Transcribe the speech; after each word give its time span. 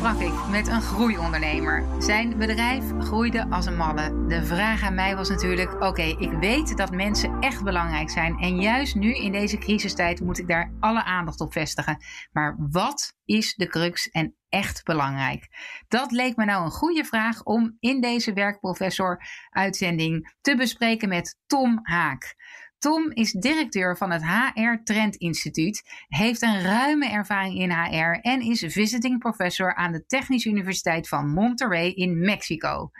sprak 0.00 0.20
ik 0.20 0.48
met 0.50 0.68
een 0.68 0.82
groeiondernemer. 0.82 2.02
Zijn 2.02 2.38
bedrijf 2.38 2.84
groeide 2.98 3.46
als 3.50 3.66
een 3.66 3.76
malle. 3.76 4.26
De 4.26 4.44
vraag 4.44 4.82
aan 4.82 4.94
mij 4.94 5.16
was 5.16 5.28
natuurlijk: 5.28 5.82
oké, 5.82 6.02
ik 6.02 6.30
weet 6.30 6.76
dat 6.76 6.90
mensen 6.90 7.40
echt 7.40 7.64
belangrijk 7.64 8.10
zijn. 8.10 8.38
En 8.38 8.60
juist 8.60 8.94
nu 8.94 9.14
in 9.14 9.32
deze 9.32 9.58
crisistijd 9.58 10.20
moet 10.20 10.38
ik 10.38 10.48
daar 10.48 10.72
alle 10.80 11.04
aandacht 11.04 11.40
op 11.40 11.52
vestigen. 11.52 11.98
Maar 12.32 12.56
wat 12.70 13.16
is 13.24 13.54
de 13.54 13.66
crux 13.66 14.10
en 14.10 14.34
echt 14.48 14.84
belangrijk? 14.84 15.48
Dat 15.88 16.10
leek 16.10 16.36
me 16.36 16.44
nou 16.44 16.64
een 16.64 16.70
goede 16.70 17.04
vraag 17.04 17.42
om 17.42 17.76
in 17.80 18.00
deze 18.00 18.32
werkprofessor-uitzending 18.32 20.34
te 20.40 20.56
bespreken 20.56 21.08
met 21.08 21.38
Tom 21.46 21.78
Haak. 21.82 22.36
Tom 22.80 23.10
is 23.10 23.32
directeur 23.32 23.96
van 23.96 24.10
het 24.10 24.22
HR 24.24 24.82
Trend 24.84 25.16
Instituut, 25.16 25.82
heeft 26.08 26.42
een 26.42 26.62
ruime 26.62 27.10
ervaring 27.10 27.58
in 27.58 27.70
HR 27.70 28.18
en 28.20 28.40
is 28.40 28.64
visiting 28.68 29.18
professor 29.18 29.74
aan 29.74 29.92
de 29.92 30.06
Technische 30.06 30.48
Universiteit 30.48 31.08
van 31.08 31.28
Monterrey 31.28 31.92
in 31.92 32.20
Mexico. 32.20 32.90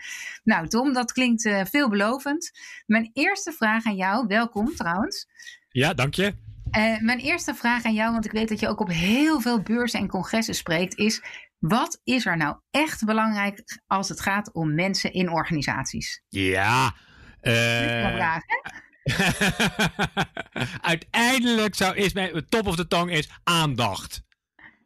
Nou, 0.45 0.69
Tom, 0.69 0.93
dat 0.93 1.12
klinkt 1.12 1.45
uh, 1.45 1.65
veelbelovend. 1.65 2.51
Mijn 2.87 3.11
eerste 3.12 3.52
vraag 3.52 3.85
aan 3.85 3.97
jou, 3.97 4.27
welkom 4.27 4.74
trouwens. 4.74 5.27
Ja, 5.69 5.95
dank 5.95 6.15
je. 6.15 6.35
Uh, 6.77 6.99
mijn 7.01 7.19
eerste 7.19 7.55
vraag 7.55 7.85
aan 7.85 7.95
jou, 7.95 8.12
want 8.12 8.24
ik 8.24 8.33
weet 8.33 8.49
dat 8.49 8.60
je 8.60 8.69
ook 8.69 8.80
op 8.80 8.88
heel 8.88 9.41
veel 9.41 9.62
beurzen 9.62 10.01
en 10.01 10.09
congressen 10.09 10.55
spreekt, 10.55 10.99
is: 10.99 11.23
wat 11.59 12.01
is 12.05 12.27
er 12.27 12.37
nou 12.37 12.57
echt 12.71 13.05
belangrijk 13.05 13.80
als 13.87 14.09
het 14.09 14.21
gaat 14.21 14.52
om 14.52 14.74
mensen 14.74 15.12
in 15.12 15.30
organisaties? 15.30 16.23
Ja. 16.29 16.95
Uh, 17.43 17.52
vraag, 17.52 18.43
hè? 18.47 18.88
Uiteindelijk 20.80 21.74
zou 21.74 21.96
is 21.96 22.12
mijn 22.12 22.46
top 22.48 22.66
of 22.66 22.77
de 22.77 22.86
tong 22.86 23.10
is 23.10 23.29
aandacht. 23.45 24.23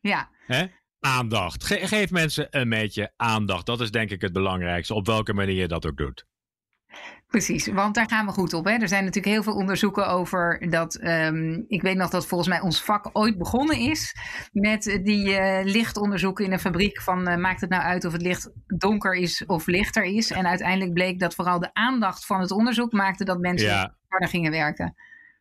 Ja. 0.00 0.30
Hè? 0.46 0.66
Aandacht. 1.00 1.64
geef 1.64 2.10
mensen 2.10 2.46
een 2.50 2.68
beetje 2.68 3.12
aandacht. 3.16 3.66
Dat 3.66 3.80
is 3.80 3.90
denk 3.90 4.10
ik 4.10 4.20
het 4.20 4.32
belangrijkste, 4.32 4.94
op 4.94 5.06
welke 5.06 5.32
manier 5.32 5.54
je 5.54 5.68
dat 5.68 5.86
ook 5.86 5.96
doet. 5.96 6.26
Precies, 7.34 7.66
want 7.66 7.94
daar 7.94 8.08
gaan 8.08 8.26
we 8.26 8.32
goed 8.32 8.52
op. 8.52 8.64
Hè? 8.64 8.72
Er 8.72 8.88
zijn 8.88 9.04
natuurlijk 9.04 9.34
heel 9.34 9.42
veel 9.42 9.54
onderzoeken 9.54 10.08
over 10.08 10.70
dat. 10.70 11.04
Um, 11.04 11.64
ik 11.68 11.82
weet 11.82 11.96
nog 11.96 12.10
dat 12.10 12.26
volgens 12.26 12.48
mij 12.48 12.60
ons 12.60 12.82
vak 12.82 13.10
ooit 13.12 13.38
begonnen 13.38 13.78
is 13.78 14.16
met 14.52 15.00
die 15.02 15.28
uh, 15.28 15.60
lichtonderzoeken 15.64 16.44
in 16.44 16.52
een 16.52 16.58
fabriek. 16.58 17.00
Van 17.00 17.28
uh, 17.28 17.36
maakt 17.36 17.60
het 17.60 17.70
nou 17.70 17.82
uit 17.82 18.04
of 18.04 18.12
het 18.12 18.22
licht 18.22 18.50
donker 18.66 19.14
is 19.14 19.46
of 19.46 19.66
lichter 19.66 20.04
is? 20.04 20.30
En 20.30 20.46
uiteindelijk 20.46 20.92
bleek 20.92 21.20
dat 21.20 21.34
vooral 21.34 21.58
de 21.58 21.70
aandacht 21.74 22.26
van 22.26 22.40
het 22.40 22.50
onderzoek 22.50 22.92
maakte 22.92 23.24
dat 23.24 23.38
mensen 23.38 23.68
ja. 23.68 23.96
harder 24.08 24.28
gingen 24.28 24.50
werken. 24.50 24.94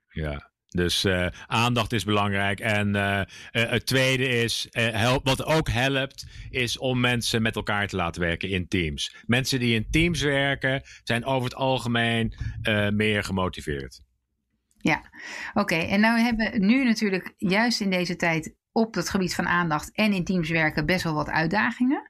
Ja, 0.08 0.52
dus 0.74 1.06
uh, 1.06 1.28
aandacht 1.48 1.94
is 1.94 2.04
belangrijk. 2.04 2.60
En 2.60 2.96
uh, 2.96 3.22
uh, 3.24 3.26
het 3.52 3.86
tweede 3.86 4.28
is, 4.28 4.68
wat 5.24 5.46
ook 5.46 5.70
helpt, 5.70 6.26
is 6.50 6.78
om 6.78 7.00
mensen 7.00 7.42
met 7.42 7.56
elkaar 7.56 7.88
te 7.88 7.96
laten 7.96 8.22
werken 8.22 8.50
in 8.50 8.68
teams. 8.68 9.16
Mensen 9.26 9.60
die 9.60 9.76
in 9.76 9.88
teams 9.90 10.22
werken, 10.22 10.82
zijn 11.04 11.26
over 11.26 11.44
het 11.44 11.56
algemeen 11.56 12.34
meer 12.94 13.24
gemotiveerd. 13.24 14.02
Ja, 14.78 15.02
oké. 15.54 15.76
En 15.76 16.00
nou 16.00 16.20
hebben 16.20 16.52
we 16.52 16.58
nu 16.58 16.84
natuurlijk 16.84 17.34
juist 17.38 17.82
in 17.82 17.90
deze 17.90 18.16
tijd 18.16 18.56
op 18.72 18.96
het 18.96 19.10
gebied 19.10 19.36
van 19.36 19.48
aandacht 19.48 19.92
en 19.92 20.14
in 20.14 20.26
teams 20.26 20.50
werken 20.50 20.86
best 20.86 21.04
wel 21.04 21.14
wat 21.14 21.30
uitdagingen. 21.30 22.10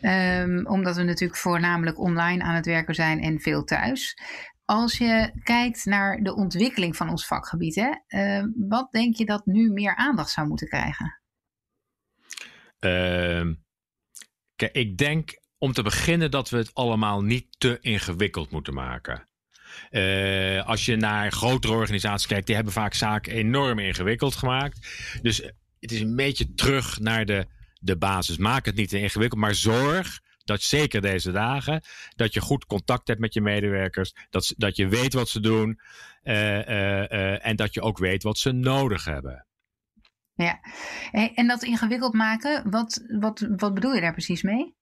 Um, 0.00 0.66
omdat 0.66 0.96
we 0.96 1.02
natuurlijk 1.02 1.40
voornamelijk 1.40 1.98
online 1.98 2.42
aan 2.42 2.54
het 2.54 2.66
werken 2.66 2.94
zijn 2.94 3.20
en 3.20 3.40
veel 3.40 3.64
thuis. 3.64 4.18
Als 4.64 4.98
je 4.98 5.40
kijkt 5.42 5.84
naar 5.84 6.22
de 6.22 6.34
ontwikkeling 6.34 6.96
van 6.96 7.08
ons 7.08 7.26
vakgebied, 7.26 7.74
hè, 7.74 7.90
uh, 8.08 8.46
wat 8.68 8.92
denk 8.92 9.16
je 9.16 9.24
dat 9.24 9.46
nu 9.46 9.70
meer 9.70 9.96
aandacht 9.96 10.30
zou 10.30 10.46
moeten 10.48 10.68
krijgen? 10.68 11.20
Uh, 12.80 13.54
kijk, 14.56 14.72
ik 14.72 14.96
denk 14.98 15.42
om 15.58 15.72
te 15.72 15.82
beginnen 15.82 16.30
dat 16.30 16.50
we 16.50 16.56
het 16.56 16.74
allemaal 16.74 17.22
niet 17.22 17.46
te 17.58 17.78
ingewikkeld 17.80 18.50
moeten 18.50 18.74
maken. 18.74 19.28
Uh, 19.90 20.66
als 20.66 20.84
je 20.84 20.96
naar 20.96 21.32
grotere 21.32 21.74
organisaties 21.74 22.26
kijkt, 22.26 22.46
die 22.46 22.54
hebben 22.54 22.72
vaak 22.72 22.94
zaken 22.94 23.32
enorm 23.32 23.78
ingewikkeld 23.78 24.34
gemaakt. 24.34 24.88
Dus 25.22 25.38
het 25.80 25.92
is 25.92 26.00
een 26.00 26.16
beetje 26.16 26.54
terug 26.54 27.00
naar 27.00 27.24
de, 27.24 27.46
de 27.80 27.96
basis. 27.96 28.36
Maak 28.36 28.64
het 28.64 28.74
niet 28.74 28.88
te 28.88 29.00
ingewikkeld, 29.00 29.40
maar 29.40 29.54
zorg 29.54 30.20
dat 30.44 30.62
zeker 30.62 31.00
deze 31.00 31.32
dagen, 31.32 31.82
dat 32.16 32.34
je 32.34 32.40
goed 32.40 32.66
contact 32.66 33.08
hebt 33.08 33.20
met 33.20 33.34
je 33.34 33.40
medewerkers, 33.40 34.14
dat, 34.30 34.54
dat 34.56 34.76
je 34.76 34.88
weet 34.88 35.12
wat 35.12 35.28
ze 35.28 35.40
doen 35.40 35.80
uh, 36.22 36.34
uh, 36.34 37.00
uh, 37.00 37.46
en 37.46 37.56
dat 37.56 37.74
je 37.74 37.80
ook 37.80 37.98
weet 37.98 38.22
wat 38.22 38.38
ze 38.38 38.52
nodig 38.52 39.04
hebben. 39.04 39.46
Ja, 40.36 40.60
en 41.34 41.46
dat 41.46 41.62
ingewikkeld 41.62 42.12
maken, 42.12 42.70
wat, 42.70 43.04
wat, 43.20 43.46
wat 43.56 43.74
bedoel 43.74 43.94
je 43.94 44.00
daar 44.00 44.12
precies 44.12 44.42
mee? 44.42 44.74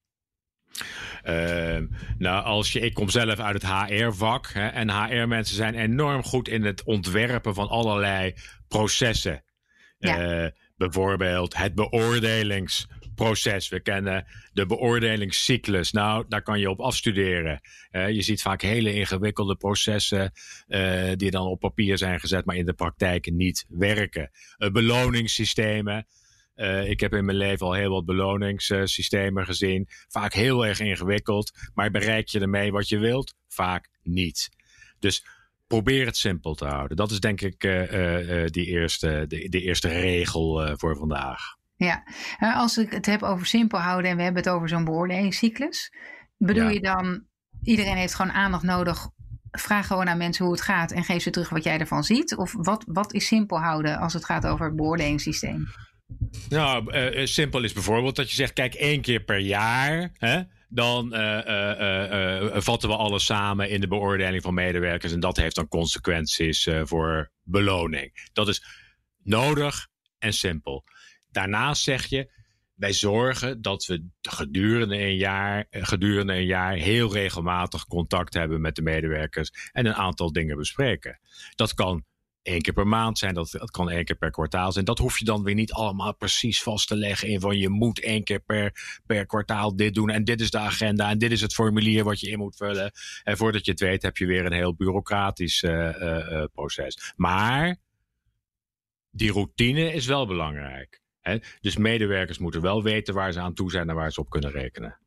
Uh, 1.25 1.79
nou, 2.19 2.45
als 2.45 2.73
je, 2.73 2.81
ik 2.81 2.95
kom 2.95 3.09
zelf 3.09 3.39
uit 3.39 3.63
het 3.63 3.73
HR-vak 3.73 4.47
en 4.47 4.91
HR-mensen 4.91 5.57
zijn 5.57 5.75
enorm 5.75 6.23
goed 6.23 6.49
in 6.49 6.65
het 6.65 6.85
ontwerpen 6.85 7.55
van 7.55 7.69
allerlei 7.69 8.35
processen. 8.69 9.45
Ja. 9.99 10.43
Uh, 10.45 10.51
bijvoorbeeld 10.77 11.57
het 11.57 11.75
beoordelings 11.75 12.87
proces. 13.15 13.69
We 13.69 13.81
kennen 13.81 14.27
de 14.53 14.67
beoordelingscyclus. 14.67 15.93
Nou, 15.93 16.25
daar 16.29 16.43
kan 16.43 16.61
je 16.61 16.71
op 16.71 16.81
afstuderen. 16.81 17.61
Je 17.91 18.23
ziet 18.23 18.43
vaak 18.43 18.63
hele 18.63 18.95
ingewikkelde 18.95 19.57
processen 19.57 20.33
uh, 20.69 21.13
die 21.17 21.31
dan 21.31 21.47
op 21.47 21.61
papier 21.61 21.99
zijn 21.99 22.21
gezet, 22.21 22.45
maar 22.45 22.57
in 22.57 22.67
de 22.67 22.73
praktijk 22.73 23.31
niet 23.31 23.65
werken. 23.69 24.31
Uh, 24.59 24.71
beloningssystemen. 24.71 26.07
ik 26.85 27.01
heb 27.01 27.15
in 27.15 27.25
mijn 27.25 27.37
leven 27.37 27.67
al 27.67 27.73
heel 27.73 27.91
wat 27.91 28.05
beloningssystemen 28.05 29.45
gezien. 29.45 29.89
Vaak 30.09 30.33
heel 30.33 30.67
erg 30.67 30.81
ingewikkeld, 30.81 31.53
maar 31.75 31.91
bereik 31.91 32.29
je 32.29 32.41
ermee 32.41 32.73
wat 32.73 32.89
je 32.89 32.99
wilt? 32.99 33.35
Vaak 33.49 33.89
niet. 34.03 34.49
Dus 34.99 35.25
probeer 35.67 36.07
het 36.07 36.17
simpel 36.17 36.55
te 36.55 36.65
houden. 36.65 36.97
Dat 36.97 37.11
is 37.11 37.21
denk 37.21 37.41
ik 37.41 37.61
die 38.53 38.67
eerste, 38.67 39.25
de, 39.29 39.49
de 39.49 39.61
eerste 39.61 39.89
regel 39.89 40.77
voor 40.77 40.97
vandaag. 40.97 41.61
Ja, 41.77 42.05
als 42.39 42.79
ik 42.79 42.91
het 42.91 43.07
heb 43.07 43.23
over 43.23 43.47
simpel 43.47 43.79
houden 43.79 44.11
en 44.11 44.17
we 44.17 44.23
hebben 44.23 44.43
het 44.43 44.53
over 44.53 44.69
zo'n 44.69 44.85
beoordelingscyclus, 44.85 45.93
bedoel 46.37 46.69
je 46.69 46.81
dan 46.81 47.27
iedereen 47.63 47.97
heeft 47.97 48.15
gewoon 48.15 48.33
aandacht 48.33 48.63
nodig? 48.63 49.09
Vraag 49.51 49.87
gewoon 49.87 50.09
aan 50.09 50.19
mensen 50.19 50.45
hoe 50.45 50.55
het 50.55 50.63
gaat 50.63 50.93
en 50.93 51.05
geef 51.05 51.23
ze 51.23 51.31
terug 51.31 51.49
wat 51.49 51.65
jij 51.65 51.79
ervan 51.79 52.05
ziet. 52.05 52.37
Of 52.37 52.53
wat, 52.57 52.85
wat 52.87 53.13
is 53.13 53.27
simpel 53.27 53.59
houden 53.59 53.99
als 53.99 54.13
het 54.13 54.25
gaat 54.25 54.47
over 54.47 54.67
het 54.67 54.77
beoordelingssysteem? 54.77 55.67
Nou, 56.49 56.95
uh, 56.95 57.27
simpel 57.27 57.63
is 57.63 57.73
bijvoorbeeld 57.73 58.17
dat 58.17 58.31
je 58.31 58.37
zegt: 58.37 58.53
kijk, 58.53 58.75
één 58.75 59.01
keer 59.01 59.21
per 59.21 59.39
jaar. 59.39 60.11
Hè, 60.13 60.43
dan 60.69 61.15
uh, 61.15 61.39
uh, 62.41 62.57
vatten 62.61 62.89
we 62.89 62.97
alles 62.97 63.25
samen 63.25 63.71
in 63.71 63.81
de 63.81 63.89
beoordeling 63.89 64.43
van 64.43 64.55
medewerkers. 64.55 65.13
En 65.13 65.21
dat 65.21 65.37
heeft 65.37 65.55
dan 65.55 65.69
consequenties 65.69 66.69
voor 66.83 67.31
beloning. 67.43 68.29
Dat 68.33 68.49
is 68.49 68.65
nodig 69.23 69.89
en 70.19 70.33
simpel. 70.33 70.85
Daarnaast 71.33 71.83
zeg 71.83 72.07
je, 72.07 72.31
wij 72.75 72.93
zorgen 72.93 73.63
dat 73.63 73.87
we 73.87 74.09
gedurende 74.23 74.99
een 74.99 75.17
jaar, 75.17 75.67
eh, 75.71 75.85
gedurende 75.85 76.33
een 76.35 76.47
jaar 76.47 76.75
heel 76.75 77.13
regelmatig 77.13 77.87
contact 77.87 78.35
hebben 78.35 78.61
met 78.61 78.77
de 78.77 78.83
medewerkers 78.83 79.51
en 79.73 79.87
een 79.87 79.95
aantal 79.95 80.33
dingen 80.33 80.57
bespreken. 80.57 81.21
Dat 81.55 81.75
kan 81.75 82.05
één 82.43 82.63
keer 82.63 82.73
per 82.73 82.87
maand 82.87 83.19
zijn, 83.19 83.35
dat, 83.35 83.51
dat 83.51 83.71
kan 83.71 83.91
één 83.91 84.05
keer 84.05 84.17
per 84.17 84.31
kwartaal 84.31 84.73
zijn. 84.73 84.85
Dat 84.85 84.99
hoef 84.99 85.19
je 85.19 85.25
dan 85.25 85.43
weer 85.43 85.55
niet 85.55 85.73
allemaal 85.73 86.15
precies 86.15 86.63
vast 86.63 86.89
te 86.89 86.97
leggen 86.97 87.29
in 87.29 87.41
van 87.41 87.59
je 87.59 87.69
moet 87.69 88.01
één 88.01 88.25
keer 88.25 88.41
per, 88.41 89.01
per 89.07 89.27
kwartaal 89.27 89.77
dit 89.77 89.95
doen 89.95 90.11
en 90.11 90.25
dit 90.25 90.41
is 90.41 90.51
de 90.51 90.59
agenda 90.59 91.11
en 91.11 91.19
dit 91.19 91.31
is 91.31 91.41
het 91.41 91.55
formulier 91.55 92.05
wat 92.05 92.21
je 92.21 92.31
in 92.31 92.39
moet 92.39 92.57
vullen. 92.57 92.93
En 93.23 93.37
voordat 93.37 93.65
je 93.65 93.71
het 93.71 93.81
weet 93.81 94.03
heb 94.03 94.17
je 94.17 94.27
weer 94.27 94.47
een 94.47 94.53
heel 94.53 94.75
bureaucratisch 94.75 95.63
uh, 95.63 95.73
uh, 95.73 96.45
proces. 96.53 97.13
Maar 97.17 97.77
die 99.11 99.33
routine 99.33 99.93
is 99.93 100.07
wel 100.07 100.27
belangrijk. 100.27 101.02
Dus 101.61 101.77
medewerkers 101.77 102.39
moeten 102.39 102.61
wel 102.61 102.83
weten 102.83 103.15
waar 103.15 103.33
ze 103.33 103.41
aan 103.41 103.55
toe 103.55 103.71
zijn 103.71 103.89
en 103.89 103.95
waar 103.95 104.13
ze 104.13 104.21
op 104.21 104.31
kunnen 104.31 104.51
rekenen. 104.51 104.99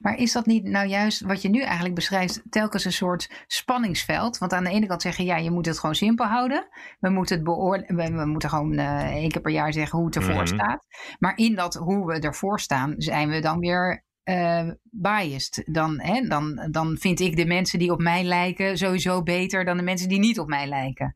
Maar 0.00 0.16
is 0.16 0.32
dat 0.32 0.46
niet 0.46 0.64
nou 0.64 0.88
juist 0.88 1.20
wat 1.20 1.42
je 1.42 1.48
nu 1.48 1.60
eigenlijk 1.60 1.94
beschrijft, 1.94 2.42
telkens 2.50 2.84
een 2.84 2.92
soort 2.92 3.44
spanningsveld? 3.46 4.38
Want 4.38 4.52
aan 4.52 4.64
de 4.64 4.70
ene 4.70 4.86
kant 4.86 5.02
zeggen, 5.02 5.24
ja, 5.24 5.36
je 5.36 5.50
moet 5.50 5.66
het 5.66 5.78
gewoon 5.78 5.94
simpel 5.94 6.26
houden. 6.26 6.68
We 7.00 7.08
moeten 7.08 7.36
het 7.36 7.44
beoordelen, 7.44 8.16
we, 8.16 8.24
moeten 8.24 8.48
gewoon 8.48 8.78
uh, 8.78 9.06
één 9.06 9.30
keer 9.30 9.40
per 9.40 9.52
jaar 9.52 9.72
zeggen 9.72 9.98
hoe 9.98 10.06
het 10.06 10.16
ervoor 10.16 10.34
mm 10.34 10.46
staat. 10.46 10.86
Maar 11.18 11.36
in 11.36 11.54
dat 11.54 11.74
hoe 11.74 12.06
we 12.06 12.18
ervoor 12.18 12.60
staan, 12.60 12.94
zijn 12.96 13.28
we 13.28 13.40
dan 13.40 13.58
weer 13.58 14.04
uh, 14.24 14.70
biased. 14.82 15.62
Dan, 15.66 16.00
hè, 16.00 16.20
dan, 16.28 16.68
dan 16.70 16.96
vind 16.98 17.20
ik 17.20 17.36
de 17.36 17.46
mensen 17.46 17.78
die 17.78 17.92
op 17.92 18.00
mij 18.00 18.24
lijken 18.24 18.78
sowieso 18.78 19.22
beter 19.22 19.64
dan 19.64 19.76
de 19.76 19.82
mensen 19.82 20.08
die 20.08 20.18
niet 20.18 20.38
op 20.38 20.48
mij 20.48 20.66
lijken. 20.66 21.14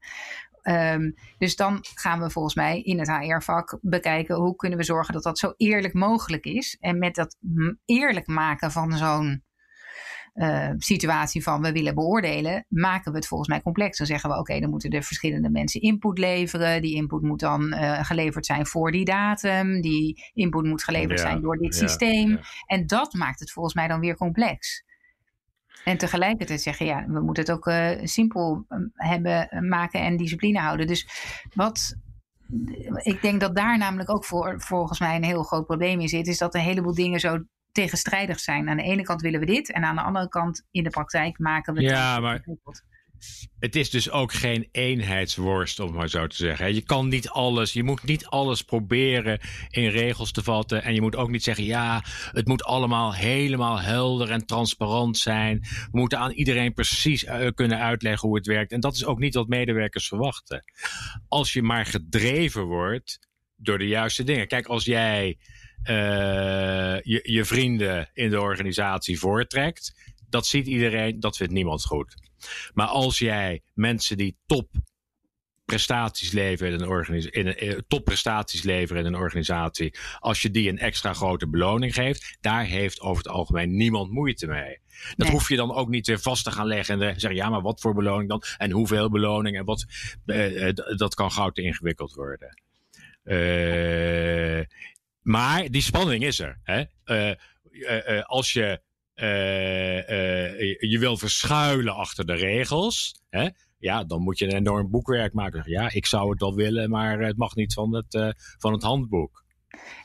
Um, 0.63 1.15
dus 1.39 1.57
dan 1.57 1.79
gaan 1.95 2.21
we 2.21 2.31
volgens 2.31 2.55
mij 2.55 2.81
in 2.81 2.99
het 2.99 3.09
HR-vak 3.09 3.79
bekijken 3.81 4.37
hoe 4.37 4.57
kunnen 4.57 4.79
we 4.79 4.85
zorgen 4.85 5.15
dat 5.15 5.23
dat 5.23 5.39
zo 5.39 5.55
eerlijk 5.57 5.95
mogelijk 5.95 6.45
is. 6.45 6.77
En 6.81 6.99
met 6.99 7.15
dat 7.15 7.37
eerlijk 7.85 8.27
maken 8.27 8.71
van 8.71 8.93
zo'n 8.93 9.43
uh, 10.35 10.71
situatie 10.77 11.43
van 11.43 11.63
we 11.63 11.73
willen 11.73 11.95
beoordelen, 11.95 12.67
maken 12.69 13.13
we 13.13 13.19
het 13.19 13.27
volgens 13.27 13.49
mij 13.49 13.63
complex. 13.63 13.99
Dan 13.99 14.07
zeggen 14.07 14.31
we 14.31 14.39
oké, 14.39 14.61
dan 14.61 14.71
moeten 14.71 14.91
de 14.91 15.03
verschillende 15.03 15.51
mensen 15.51 15.81
input 15.81 16.19
leveren. 16.19 16.83
Die 16.83 16.95
input 16.95 17.23
moet 17.23 17.41
dan 17.41 17.75
uh, 17.75 18.05
geleverd 18.05 18.47
zijn 18.47 18.67
voor 18.67 18.93
die 18.93 19.05
datum. 19.05 19.81
Die 19.81 20.31
input 20.33 20.65
moet 20.65 20.85
geleverd 20.85 21.21
zijn 21.21 21.41
door 21.41 21.57
dit 21.57 21.75
ja, 21.75 21.81
systeem. 21.81 22.31
Ja. 22.31 22.41
En 22.67 22.87
dat 22.87 23.13
maakt 23.13 23.41
het 23.41 23.53
volgens 23.53 23.75
mij 23.75 23.89
dan 23.89 24.01
weer 24.01 24.17
complex. 24.17 24.85
En 25.85 25.99
tegelijkertijd 25.99 26.63
zeggen, 26.63 26.87
ja, 26.87 27.05
we 27.07 27.21
moeten 27.21 27.43
het 27.43 27.53
ook 27.53 27.67
uh, 27.67 27.91
simpel 28.03 28.67
hebben, 28.95 29.69
maken 29.69 30.01
en 30.01 30.17
discipline 30.17 30.59
houden. 30.59 30.87
Dus 30.87 31.09
wat, 31.55 31.97
ik 33.03 33.23
denk 33.23 33.41
dat 33.41 33.57
daar 33.57 33.79
namelijk 33.79 34.11
ook 34.11 34.25
voor, 34.25 34.61
volgens 34.61 35.01
mij 35.01 35.17
een 35.17 35.25
heel 35.25 35.43
groot 35.43 35.67
probleem 35.67 36.01
in 36.01 36.09
zit, 36.09 36.27
is 36.27 36.39
dat 36.39 36.55
een 36.55 36.61
heleboel 36.61 36.95
dingen 36.95 37.21
zo 37.21 37.39
tegenstrijdig 37.73 38.41
zijn. 38.41 38.69
Aan 38.69 38.77
de 38.77 38.83
ene 38.83 39.03
kant 39.03 39.21
willen 39.21 39.41
we 39.41 39.47
dit 39.47 39.73
en 39.73 39.85
aan 39.85 39.97
de 39.97 40.03
andere 40.03 40.29
kant 40.29 40.67
in 40.71 40.83
de 40.83 40.91
praktijk 40.91 41.39
maken 41.39 41.75
we 41.75 41.81
het. 41.83 41.91
Ja, 41.91 42.21
maar 42.21 42.45
het 43.59 43.77
is 43.77 43.91
dus 43.91 44.11
ook 44.11 44.33
geen 44.33 44.69
eenheidsworst, 44.73 45.81
om 45.81 45.93
maar 45.93 46.09
zo 46.09 46.27
te 46.27 46.37
zeggen. 46.37 46.75
Je 46.75 46.83
kan 46.83 47.09
niet 47.09 47.29
alles, 47.29 47.73
je 47.73 47.83
moet 47.83 48.03
niet 48.03 48.27
alles 48.27 48.63
proberen 48.63 49.41
in 49.71 49.89
regels 49.89 50.33
te 50.33 50.43
vatten. 50.43 50.83
En 50.83 50.95
je 50.95 51.01
moet 51.01 51.17
ook 51.17 51.31
niet 51.31 51.43
zeggen, 51.43 51.65
ja, 51.65 52.05
het 52.33 52.47
moet 52.47 52.65
allemaal 52.65 53.15
helemaal 53.15 53.81
helder 53.81 54.31
en 54.31 54.47
transparant 54.47 55.19
zijn. 55.19 55.59
We 55.61 55.89
moeten 55.99 56.19
aan 56.19 56.31
iedereen 56.31 56.73
precies 56.73 57.25
uh, 57.25 57.49
kunnen 57.55 57.79
uitleggen 57.79 58.29
hoe 58.29 58.37
het 58.37 58.47
werkt. 58.47 58.73
En 58.73 58.81
dat 58.81 58.95
is 58.95 59.05
ook 59.05 59.19
niet 59.19 59.35
wat 59.35 59.49
medewerkers 59.49 60.09
verwachten. 60.09 60.65
Als 61.29 61.53
je 61.53 61.63
maar 61.63 61.87
gedreven 61.87 62.65
wordt 62.65 63.19
door 63.57 63.79
de 63.79 63.89
juiste 63.89 64.25
dingen. 64.25 64.49
Kijk, 64.49 64.67
als 64.67 64.85
jij 64.85 65.39
uh, 65.85 65.95
je, 67.01 67.21
je 67.23 67.45
vrienden 67.45 68.11
in 68.13 68.31
de 68.31 68.41
organisatie 68.41 69.19
voortrekt, 69.19 70.13
dat 70.29 70.47
ziet 70.47 70.67
iedereen, 70.67 71.21
dat 71.21 71.37
vindt 71.37 71.53
niemand 71.53 71.85
goed. 71.85 72.22
Maar 72.75 72.87
als 72.87 73.19
jij 73.19 73.63
mensen 73.75 74.17
die 74.17 74.37
top 74.47 74.69
prestaties 75.73 76.33
leveren 76.33 76.73
in 76.73 76.81
een, 76.81 76.89
organisatie, 76.89 77.41
in 77.41 77.47
een 77.47 77.57
eh, 77.57 77.79
topprestaties 77.89 78.63
leveren 78.63 79.05
in 79.05 79.13
een 79.13 79.21
organisatie, 79.21 79.95
als 80.19 80.43
je 80.43 80.51
die 80.51 80.69
een 80.69 80.79
extra 80.79 81.13
grote 81.13 81.49
beloning 81.49 81.95
geeft, 81.95 82.37
daar 82.41 82.65
heeft 82.65 83.01
over 83.01 83.23
het 83.23 83.33
algemeen 83.33 83.77
niemand 83.77 84.11
moeite 84.11 84.47
mee. 84.47 84.81
Dat 85.17 85.29
hoef 85.29 85.49
je 85.49 85.57
dan 85.57 85.73
ook 85.73 85.89
niet 85.89 86.07
weer 86.07 86.21
vast 86.21 86.45
te 86.45 86.51
gaan 86.51 86.67
leggen 86.67 86.95
en 87.03 87.21
zeggen, 87.21 87.35
ja, 87.35 87.49
maar 87.49 87.63
wat 87.63 87.81
voor 87.81 87.95
beloning 87.95 88.29
dan? 88.29 88.43
En 88.59 88.71
hoeveel 88.71 89.11
beloning? 89.11 89.57
En 89.57 89.65
wat, 89.65 89.87
uh, 90.27 90.73
dat 90.97 91.15
kan 91.15 91.33
gauw 91.33 91.51
te 91.51 91.63
ingewikkeld 91.63 92.15
worden. 92.15 92.63
Uh, 93.25 94.65
maar 95.23 95.71
die 95.71 95.83
spanning 95.83 96.25
is 96.25 96.41
er. 96.41 96.61
Hè? 96.63 96.85
als 98.23 98.53
je 98.53 98.81
je 100.79 100.97
wil 100.99 101.17
verschuilen 101.17 101.95
achter 101.95 102.27
de 102.27 102.35
regels, 102.35 103.23
hè? 103.31 103.49
ja, 103.79 104.05
dan 104.05 104.23
moet 104.23 104.39
je 104.39 104.45
een 104.45 104.57
enorm 104.57 104.91
boekwerk 104.91 105.33
maken. 105.33 105.63
Ja, 105.67 105.93
ik 105.93 106.07
zou 106.07 106.31
het 106.31 106.41
wel 106.41 106.55
willen, 106.55 106.91
maar 106.91 107.21
het 107.21 107.37
mag 107.37 107.55
niet 107.55 107.75
van 107.75 107.95
het, 107.95 108.15
uh, 108.15 108.31
van 108.59 108.73
het 108.73 108.83
handboek. 108.83 109.42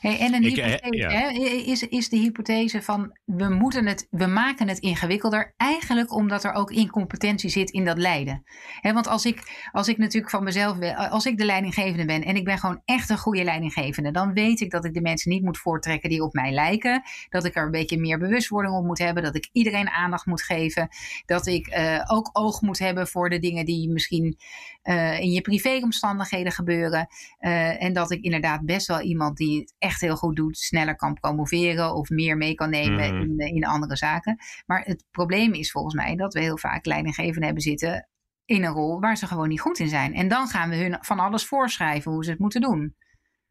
Hey, 0.00 0.18
en 0.18 0.34
een 0.34 0.42
ik, 0.42 0.56
hypothese, 0.56 0.96
ja. 0.96 1.10
hè, 1.10 1.28
is, 1.46 1.88
is 1.88 2.08
de 2.08 2.16
hypothese 2.16 2.82
van 2.82 3.18
we, 3.24 3.48
moeten 3.48 3.86
het, 3.86 4.06
we 4.10 4.26
maken 4.26 4.68
het 4.68 4.78
ingewikkelder, 4.78 5.54
eigenlijk 5.56 6.12
omdat 6.12 6.44
er 6.44 6.52
ook 6.52 6.70
incompetentie 6.70 7.50
zit 7.50 7.70
in 7.70 7.84
dat 7.84 7.98
leiden. 7.98 8.44
Hè, 8.80 8.92
want 8.92 9.06
als 9.06 9.26
ik, 9.26 9.68
als 9.72 9.88
ik 9.88 9.98
natuurlijk 9.98 10.30
van 10.30 10.44
mezelf, 10.44 10.80
als 10.96 11.26
ik 11.26 11.38
de 11.38 11.44
leidinggevende 11.44 12.04
ben 12.04 12.24
en 12.24 12.36
ik 12.36 12.44
ben 12.44 12.58
gewoon 12.58 12.82
echt 12.84 13.10
een 13.10 13.18
goede 13.18 13.44
leidinggevende, 13.44 14.10
dan 14.10 14.32
weet 14.32 14.60
ik 14.60 14.70
dat 14.70 14.84
ik 14.84 14.94
de 14.94 15.00
mensen 15.00 15.30
niet 15.30 15.42
moet 15.42 15.58
voortrekken 15.58 16.10
die 16.10 16.22
op 16.22 16.32
mij 16.32 16.52
lijken. 16.52 17.02
Dat 17.28 17.44
ik 17.44 17.56
er 17.56 17.64
een 17.64 17.70
beetje 17.70 17.98
meer 17.98 18.18
bewustwording 18.18 18.74
op 18.74 18.84
moet 18.84 18.98
hebben, 18.98 19.22
dat 19.22 19.36
ik 19.36 19.48
iedereen 19.52 19.88
aandacht 19.88 20.26
moet 20.26 20.42
geven, 20.42 20.88
dat 21.26 21.46
ik 21.46 21.76
uh, 21.76 22.04
ook 22.06 22.30
oog 22.32 22.60
moet 22.60 22.78
hebben 22.78 23.08
voor 23.08 23.30
de 23.30 23.38
dingen 23.38 23.64
die 23.64 23.88
misschien 23.88 24.36
uh, 24.84 25.20
in 25.20 25.30
je 25.30 25.40
privéomstandigheden 25.40 26.52
gebeuren. 26.52 27.08
Uh, 27.40 27.82
en 27.82 27.92
dat 27.92 28.10
ik 28.10 28.22
inderdaad 28.22 28.64
best 28.64 28.86
wel 28.86 29.00
iemand 29.00 29.36
die 29.36 29.57
het 29.60 29.74
echt 29.78 30.00
heel 30.00 30.16
goed 30.16 30.36
doet, 30.36 30.58
sneller 30.58 30.96
kan 30.96 31.14
promoveren 31.14 31.94
of 31.94 32.08
meer 32.08 32.36
mee 32.36 32.54
kan 32.54 32.70
nemen 32.70 33.14
mm. 33.14 33.40
in, 33.40 33.54
in 33.54 33.64
andere 33.64 33.96
zaken. 33.96 34.36
Maar 34.66 34.82
het 34.84 35.04
probleem 35.10 35.52
is 35.52 35.70
volgens 35.70 35.94
mij 35.94 36.16
dat 36.16 36.34
we 36.34 36.40
heel 36.40 36.58
vaak 36.58 36.86
leidinggevenden 36.86 37.44
hebben 37.44 37.62
zitten 37.62 38.08
in 38.44 38.64
een 38.64 38.72
rol 38.72 39.00
waar 39.00 39.16
ze 39.16 39.26
gewoon 39.26 39.48
niet 39.48 39.60
goed 39.60 39.78
in 39.78 39.88
zijn. 39.88 40.14
En 40.14 40.28
dan 40.28 40.48
gaan 40.48 40.70
we 40.70 40.76
hun 40.76 40.98
van 41.00 41.18
alles 41.18 41.44
voorschrijven 41.44 42.12
hoe 42.12 42.24
ze 42.24 42.30
het 42.30 42.38
moeten 42.38 42.60
doen. 42.60 42.94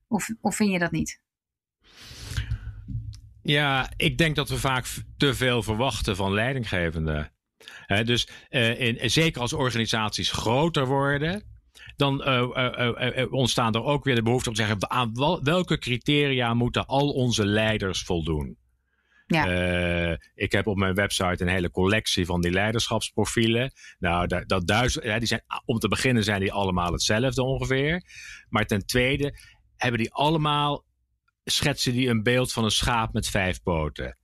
Of, 0.07 0.29
of 0.41 0.55
vind 0.55 0.71
je 0.71 0.79
dat 0.79 0.91
niet? 0.91 1.21
Ja, 3.41 3.89
ik 3.95 4.17
denk 4.17 4.35
dat 4.35 4.49
we 4.49 4.57
vaak 4.57 4.85
te 5.17 5.33
veel 5.33 5.63
verwachten 5.63 6.15
van 6.15 6.33
leidinggevenden. 6.33 7.31
He, 7.85 8.03
dus 8.03 8.29
uh, 8.49 8.79
in, 8.79 9.09
zeker 9.09 9.41
als 9.41 9.53
organisaties 9.53 10.31
groter 10.31 10.85
worden, 10.85 11.56
dan 11.97 12.21
uh, 12.27 13.15
uh, 13.17 13.33
ontstaan 13.33 13.73
er 13.73 13.83
ook 13.83 14.03
weer 14.03 14.15
de 14.15 14.23
behoefte 14.23 14.49
om 14.49 14.55
te 14.55 14.61
zeggen: 14.61 14.89
aan 14.89 15.11
welke 15.43 15.77
criteria 15.77 16.53
moeten 16.53 16.85
al 16.85 17.09
onze 17.09 17.45
leiders 17.45 18.03
voldoen? 18.03 18.57
Ja. 19.27 20.17
ik 20.35 20.51
heb 20.51 20.67
op 20.67 20.77
mijn 20.77 20.93
website 20.93 21.43
een 21.43 21.47
hele 21.47 21.71
collectie 21.71 22.25
van 22.25 22.41
die 22.41 22.51
leiderschapsprofielen. 22.51 23.71
Nou, 23.99 24.27
dat, 24.27 24.47
dat 24.47 24.67
duizend, 24.67 25.05
ja, 25.05 25.19
die 25.19 25.27
zijn, 25.27 25.43
om 25.65 25.79
te 25.79 25.87
beginnen 25.87 26.23
zijn 26.23 26.39
die 26.39 26.53
allemaal 26.53 26.91
hetzelfde 26.91 27.43
ongeveer. 27.43 28.03
Maar 28.49 28.65
ten 28.65 28.85
tweede 28.85 29.39
hebben 29.75 29.99
die 29.99 30.13
allemaal, 30.13 30.85
schetsen 31.43 31.93
die 31.93 32.09
een 32.09 32.23
beeld 32.23 32.53
van 32.53 32.63
een 32.63 32.71
schaap 32.71 33.13
met 33.13 33.27
vijf 33.27 33.61
poten. 33.61 34.17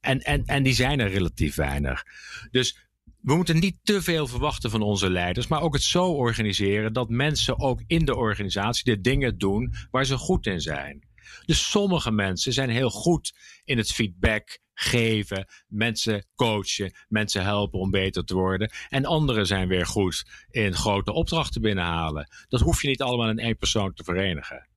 En, 0.00 0.20
en, 0.20 0.44
en 0.44 0.62
die 0.62 0.74
zijn 0.74 1.00
er 1.00 1.08
relatief 1.08 1.54
weinig. 1.54 2.04
Dus 2.50 2.89
we 3.22 3.34
moeten 3.34 3.58
niet 3.58 3.78
te 3.82 4.02
veel 4.02 4.26
verwachten 4.26 4.70
van 4.70 4.82
onze 4.82 5.10
leiders, 5.10 5.46
maar 5.46 5.62
ook 5.62 5.74
het 5.74 5.82
zo 5.82 6.06
organiseren 6.06 6.92
dat 6.92 7.08
mensen 7.08 7.58
ook 7.58 7.82
in 7.86 8.04
de 8.04 8.16
organisatie 8.16 8.84
de 8.84 9.00
dingen 9.00 9.38
doen 9.38 9.74
waar 9.90 10.04
ze 10.04 10.16
goed 10.16 10.46
in 10.46 10.60
zijn. 10.60 11.08
Dus 11.46 11.70
sommige 11.70 12.10
mensen 12.10 12.52
zijn 12.52 12.70
heel 12.70 12.90
goed 12.90 13.32
in 13.64 13.78
het 13.78 13.92
feedback 13.92 14.58
geven, 14.74 15.46
mensen 15.68 16.26
coachen, 16.34 16.92
mensen 17.08 17.42
helpen 17.42 17.80
om 17.80 17.90
beter 17.90 18.24
te 18.24 18.34
worden. 18.34 18.70
En 18.88 19.04
anderen 19.04 19.46
zijn 19.46 19.68
weer 19.68 19.86
goed 19.86 20.24
in 20.50 20.74
grote 20.74 21.12
opdrachten 21.12 21.60
binnenhalen. 21.60 22.28
Dat 22.48 22.60
hoef 22.60 22.82
je 22.82 22.88
niet 22.88 23.02
allemaal 23.02 23.28
in 23.28 23.38
één 23.38 23.56
persoon 23.56 23.92
te 23.92 24.04
verenigen. 24.04 24.68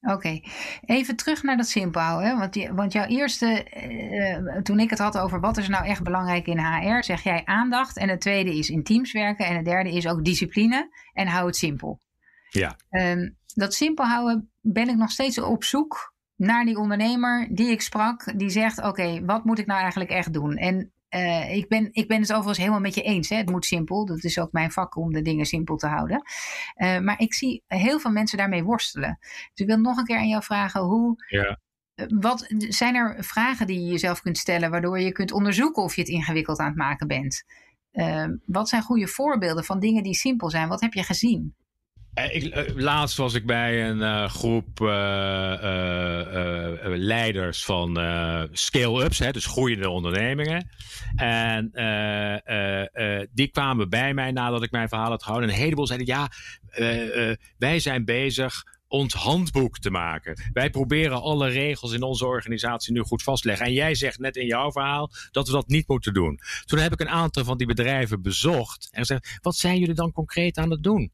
Oké, 0.00 0.40
even 0.84 1.16
terug 1.16 1.42
naar 1.42 1.56
dat 1.56 1.68
simpel 1.68 2.00
houden. 2.00 2.38
Want, 2.38 2.68
want 2.74 2.92
jouw 2.92 3.06
eerste, 3.06 3.66
uh, 3.86 4.62
toen 4.62 4.80
ik 4.80 4.90
het 4.90 4.98
had 4.98 5.18
over 5.18 5.40
wat 5.40 5.56
is 5.56 5.68
nou 5.68 5.86
echt 5.86 6.02
belangrijk 6.02 6.46
in 6.46 6.58
HR, 6.58 7.02
zeg 7.02 7.22
jij 7.22 7.42
aandacht. 7.44 7.96
En 7.96 8.08
het 8.08 8.20
tweede 8.20 8.58
is 8.58 8.70
in 8.70 8.82
teams 8.82 9.12
werken. 9.12 9.46
En 9.46 9.56
het 9.56 9.64
derde 9.64 9.90
is 9.90 10.06
ook 10.06 10.24
discipline. 10.24 10.88
En 11.12 11.26
hou 11.26 11.46
het 11.46 11.56
simpel. 11.56 12.00
Ja. 12.50 12.76
Um, 12.90 13.36
dat 13.54 13.74
simpel 13.74 14.04
houden 14.04 14.50
ben 14.60 14.88
ik 14.88 14.96
nog 14.96 15.10
steeds 15.10 15.40
op 15.40 15.64
zoek 15.64 16.14
naar 16.36 16.64
die 16.64 16.78
ondernemer 16.78 17.48
die 17.50 17.70
ik 17.70 17.80
sprak. 17.80 18.38
Die 18.38 18.50
zegt, 18.50 18.82
oké, 18.82 19.24
wat 19.24 19.44
moet 19.44 19.58
ik 19.58 19.66
nou 19.66 19.80
eigenlijk 19.80 20.10
echt 20.10 20.32
doen? 20.32 20.56
En 20.56 20.92
uh, 21.10 21.56
ik, 21.56 21.68
ben, 21.68 21.88
ik 21.92 22.08
ben 22.08 22.20
het 22.20 22.30
overigens 22.30 22.58
helemaal 22.58 22.80
met 22.80 22.94
je 22.94 23.02
eens. 23.02 23.28
Hè? 23.28 23.36
Het 23.36 23.50
moet 23.50 23.64
simpel. 23.64 24.06
Dat 24.06 24.24
is 24.24 24.38
ook 24.38 24.52
mijn 24.52 24.70
vak 24.70 24.96
om 24.96 25.12
de 25.12 25.22
dingen 25.22 25.46
simpel 25.46 25.76
te 25.76 25.86
houden. 25.86 26.22
Uh, 26.76 26.98
maar 26.98 27.20
ik 27.20 27.34
zie 27.34 27.62
heel 27.66 27.98
veel 28.00 28.10
mensen 28.10 28.38
daarmee 28.38 28.64
worstelen. 28.64 29.18
Dus 29.20 29.50
ik 29.54 29.66
wil 29.66 29.78
nog 29.78 29.96
een 29.96 30.04
keer 30.04 30.18
aan 30.18 30.28
jou 30.28 30.42
vragen 30.42 30.80
hoe. 30.80 31.24
Ja. 31.28 31.60
Uh, 31.94 32.06
wat, 32.08 32.46
zijn 32.58 32.94
er 32.94 33.24
vragen 33.24 33.66
die 33.66 33.80
je 33.80 33.90
jezelf 33.90 34.20
kunt 34.20 34.38
stellen 34.38 34.70
waardoor 34.70 35.00
je 35.00 35.12
kunt 35.12 35.32
onderzoeken 35.32 35.82
of 35.82 35.94
je 35.94 36.00
het 36.00 36.10
ingewikkeld 36.10 36.58
aan 36.58 36.66
het 36.66 36.76
maken 36.76 37.06
bent? 37.06 37.44
wat 38.46 38.68
zijn 38.68 38.82
goede 38.82 39.06
voorbeelden 39.06 39.64
van 39.64 39.80
dingen 39.80 40.02
die 40.02 40.14
simpel 40.14 40.50
zijn? 40.50 40.68
Wat 40.68 40.80
heb 40.80 40.92
je 40.92 41.02
gezien? 41.02 41.54
Eh, 42.14 42.34
ik, 42.34 42.44
eh, 42.44 42.74
laatst 42.76 43.16
was 43.16 43.34
ik 43.34 43.46
bij 43.46 43.88
een 43.88 43.98
uh, 43.98 44.28
groep 44.28 44.78
leiders 46.84 47.64
van 47.64 47.94
scale-ups, 48.52 49.18
dus 49.18 49.46
groeiende 49.46 49.88
ondernemingen. 49.88 50.68
En 51.16 51.70
die 53.32 53.48
kwamen 53.48 53.88
bij 53.88 54.14
mij 54.14 54.30
nadat 54.30 54.62
ik 54.62 54.70
mijn 54.70 54.88
verhaal 54.88 55.10
had 55.10 55.22
gehouden. 55.22 55.48
En 55.48 55.54
een 55.54 55.62
heleboel 55.62 55.86
zeiden: 55.86 56.06
Ja, 56.06 56.28
wij 57.58 57.78
zijn 57.78 58.04
bezig 58.04 58.64
ons 58.88 59.14
handboek 59.14 59.78
te 59.78 59.90
maken. 59.90 60.50
Wij 60.52 60.70
proberen 60.70 61.22
alle 61.22 61.48
regels 61.48 61.92
in 61.92 62.02
onze 62.02 62.26
organisatie 62.26 62.92
nu 62.92 63.00
goed 63.00 63.22
vastleggen. 63.22 63.66
En 63.66 63.72
jij 63.72 63.94
zegt 63.94 64.18
net 64.18 64.36
in 64.36 64.46
jouw 64.46 64.72
verhaal 64.72 65.10
dat 65.30 65.46
we 65.46 65.52
dat 65.52 65.68
niet 65.68 65.88
moeten 65.88 66.14
doen. 66.14 66.40
Toen 66.64 66.78
heb 66.78 66.92
ik 66.92 67.00
een 67.00 67.08
aantal 67.08 67.44
van 67.44 67.58
die 67.58 67.66
bedrijven 67.66 68.22
bezocht 68.22 68.88
en 68.90 68.98
gezegd: 68.98 69.38
Wat 69.42 69.56
zijn 69.56 69.78
jullie 69.78 69.94
dan 69.94 70.12
concreet 70.12 70.56
aan 70.56 70.70
het 70.70 70.82
doen? 70.82 71.12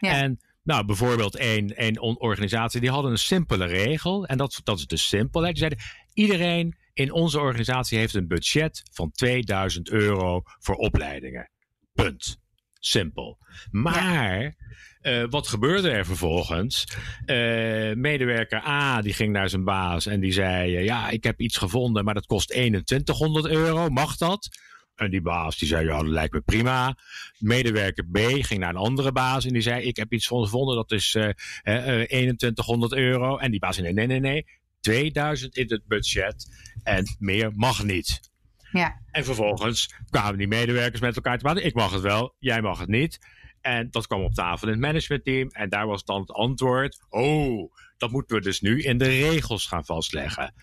En 0.00 0.40
nou, 0.62 0.84
bijvoorbeeld 0.84 1.38
een, 1.38 1.72
een 1.74 2.00
organisatie, 2.00 2.80
die 2.80 2.90
hadden 2.90 3.10
een 3.10 3.18
simpele 3.18 3.64
regel. 3.64 4.26
En 4.26 4.36
dat, 4.36 4.60
dat 4.64 4.78
is 4.78 4.86
dus 4.86 5.08
simpel. 5.08 5.40
Die 5.40 5.56
zeiden, 5.56 5.78
iedereen 6.14 6.76
in 6.94 7.12
onze 7.12 7.40
organisatie 7.40 7.98
heeft 7.98 8.14
een 8.14 8.28
budget 8.28 8.82
van 8.92 9.10
2000 9.10 9.90
euro 9.90 10.42
voor 10.58 10.74
opleidingen. 10.74 11.50
Punt. 11.92 12.40
simpel. 12.78 13.38
Maar 13.70 14.54
uh, 15.02 15.24
wat 15.30 15.48
gebeurde 15.48 15.90
er 15.90 16.04
vervolgens? 16.04 16.84
Uh, 17.26 17.94
medewerker 17.94 18.66
A 18.66 19.02
die 19.02 19.12
ging 19.12 19.32
naar 19.32 19.48
zijn 19.48 19.64
baas 19.64 20.06
en 20.06 20.20
die 20.20 20.32
zei: 20.32 20.82
Ja, 20.82 21.10
ik 21.10 21.24
heb 21.24 21.40
iets 21.40 21.56
gevonden, 21.56 22.04
maar 22.04 22.14
dat 22.14 22.26
kost 22.26 22.48
2100 22.48 23.46
euro. 23.46 23.88
Mag 23.88 24.16
dat? 24.16 24.48
En 24.94 25.10
die 25.10 25.20
baas 25.20 25.58
die 25.58 25.68
zei: 25.68 25.86
Ja, 25.86 25.96
dat 25.96 26.06
lijkt 26.06 26.34
me 26.34 26.40
prima. 26.40 26.96
Medewerker 27.38 28.04
B 28.04 28.18
ging 28.18 28.60
naar 28.60 28.70
een 28.70 28.76
andere 28.76 29.12
baas 29.12 29.44
en 29.44 29.52
die 29.52 29.62
zei: 29.62 29.82
Ik 29.82 29.96
heb 29.96 30.12
iets 30.12 30.26
gevonden, 30.26 30.76
dat 30.76 30.92
is 30.92 31.14
uh, 31.14 31.28
2100 31.62 32.92
euro. 32.92 33.36
En 33.36 33.50
die 33.50 33.60
baas 33.60 33.76
zei: 33.76 33.92
Nee, 33.92 34.06
nee, 34.06 34.20
nee, 34.20 34.32
nee. 34.32 34.46
2000 34.80 35.56
in 35.56 35.66
het 35.68 35.86
budget 35.86 36.46
en 36.82 37.16
meer 37.18 37.50
mag 37.54 37.84
niet. 37.84 38.30
Ja. 38.72 39.00
En 39.10 39.24
vervolgens 39.24 39.94
kwamen 40.10 40.38
die 40.38 40.48
medewerkers 40.48 41.00
met 41.00 41.16
elkaar 41.16 41.38
te 41.38 41.44
praten. 41.44 41.64
Ik 41.64 41.74
mag 41.74 41.92
het 41.92 42.00
wel, 42.00 42.34
jij 42.38 42.62
mag 42.62 42.78
het 42.78 42.88
niet. 42.88 43.18
En 43.60 43.90
dat 43.90 44.06
kwam 44.06 44.22
op 44.22 44.34
tafel 44.34 44.66
in 44.66 44.72
het 44.72 44.82
managementteam. 44.82 45.48
En 45.48 45.68
daar 45.68 45.86
was 45.86 46.04
dan 46.04 46.20
het 46.20 46.32
antwoord: 46.32 47.04
Oh, 47.08 47.72
dat 47.96 48.10
moeten 48.10 48.36
we 48.36 48.42
dus 48.42 48.60
nu 48.60 48.82
in 48.82 48.98
de 48.98 49.08
regels 49.08 49.66
gaan 49.66 49.84
vastleggen. 49.84 50.54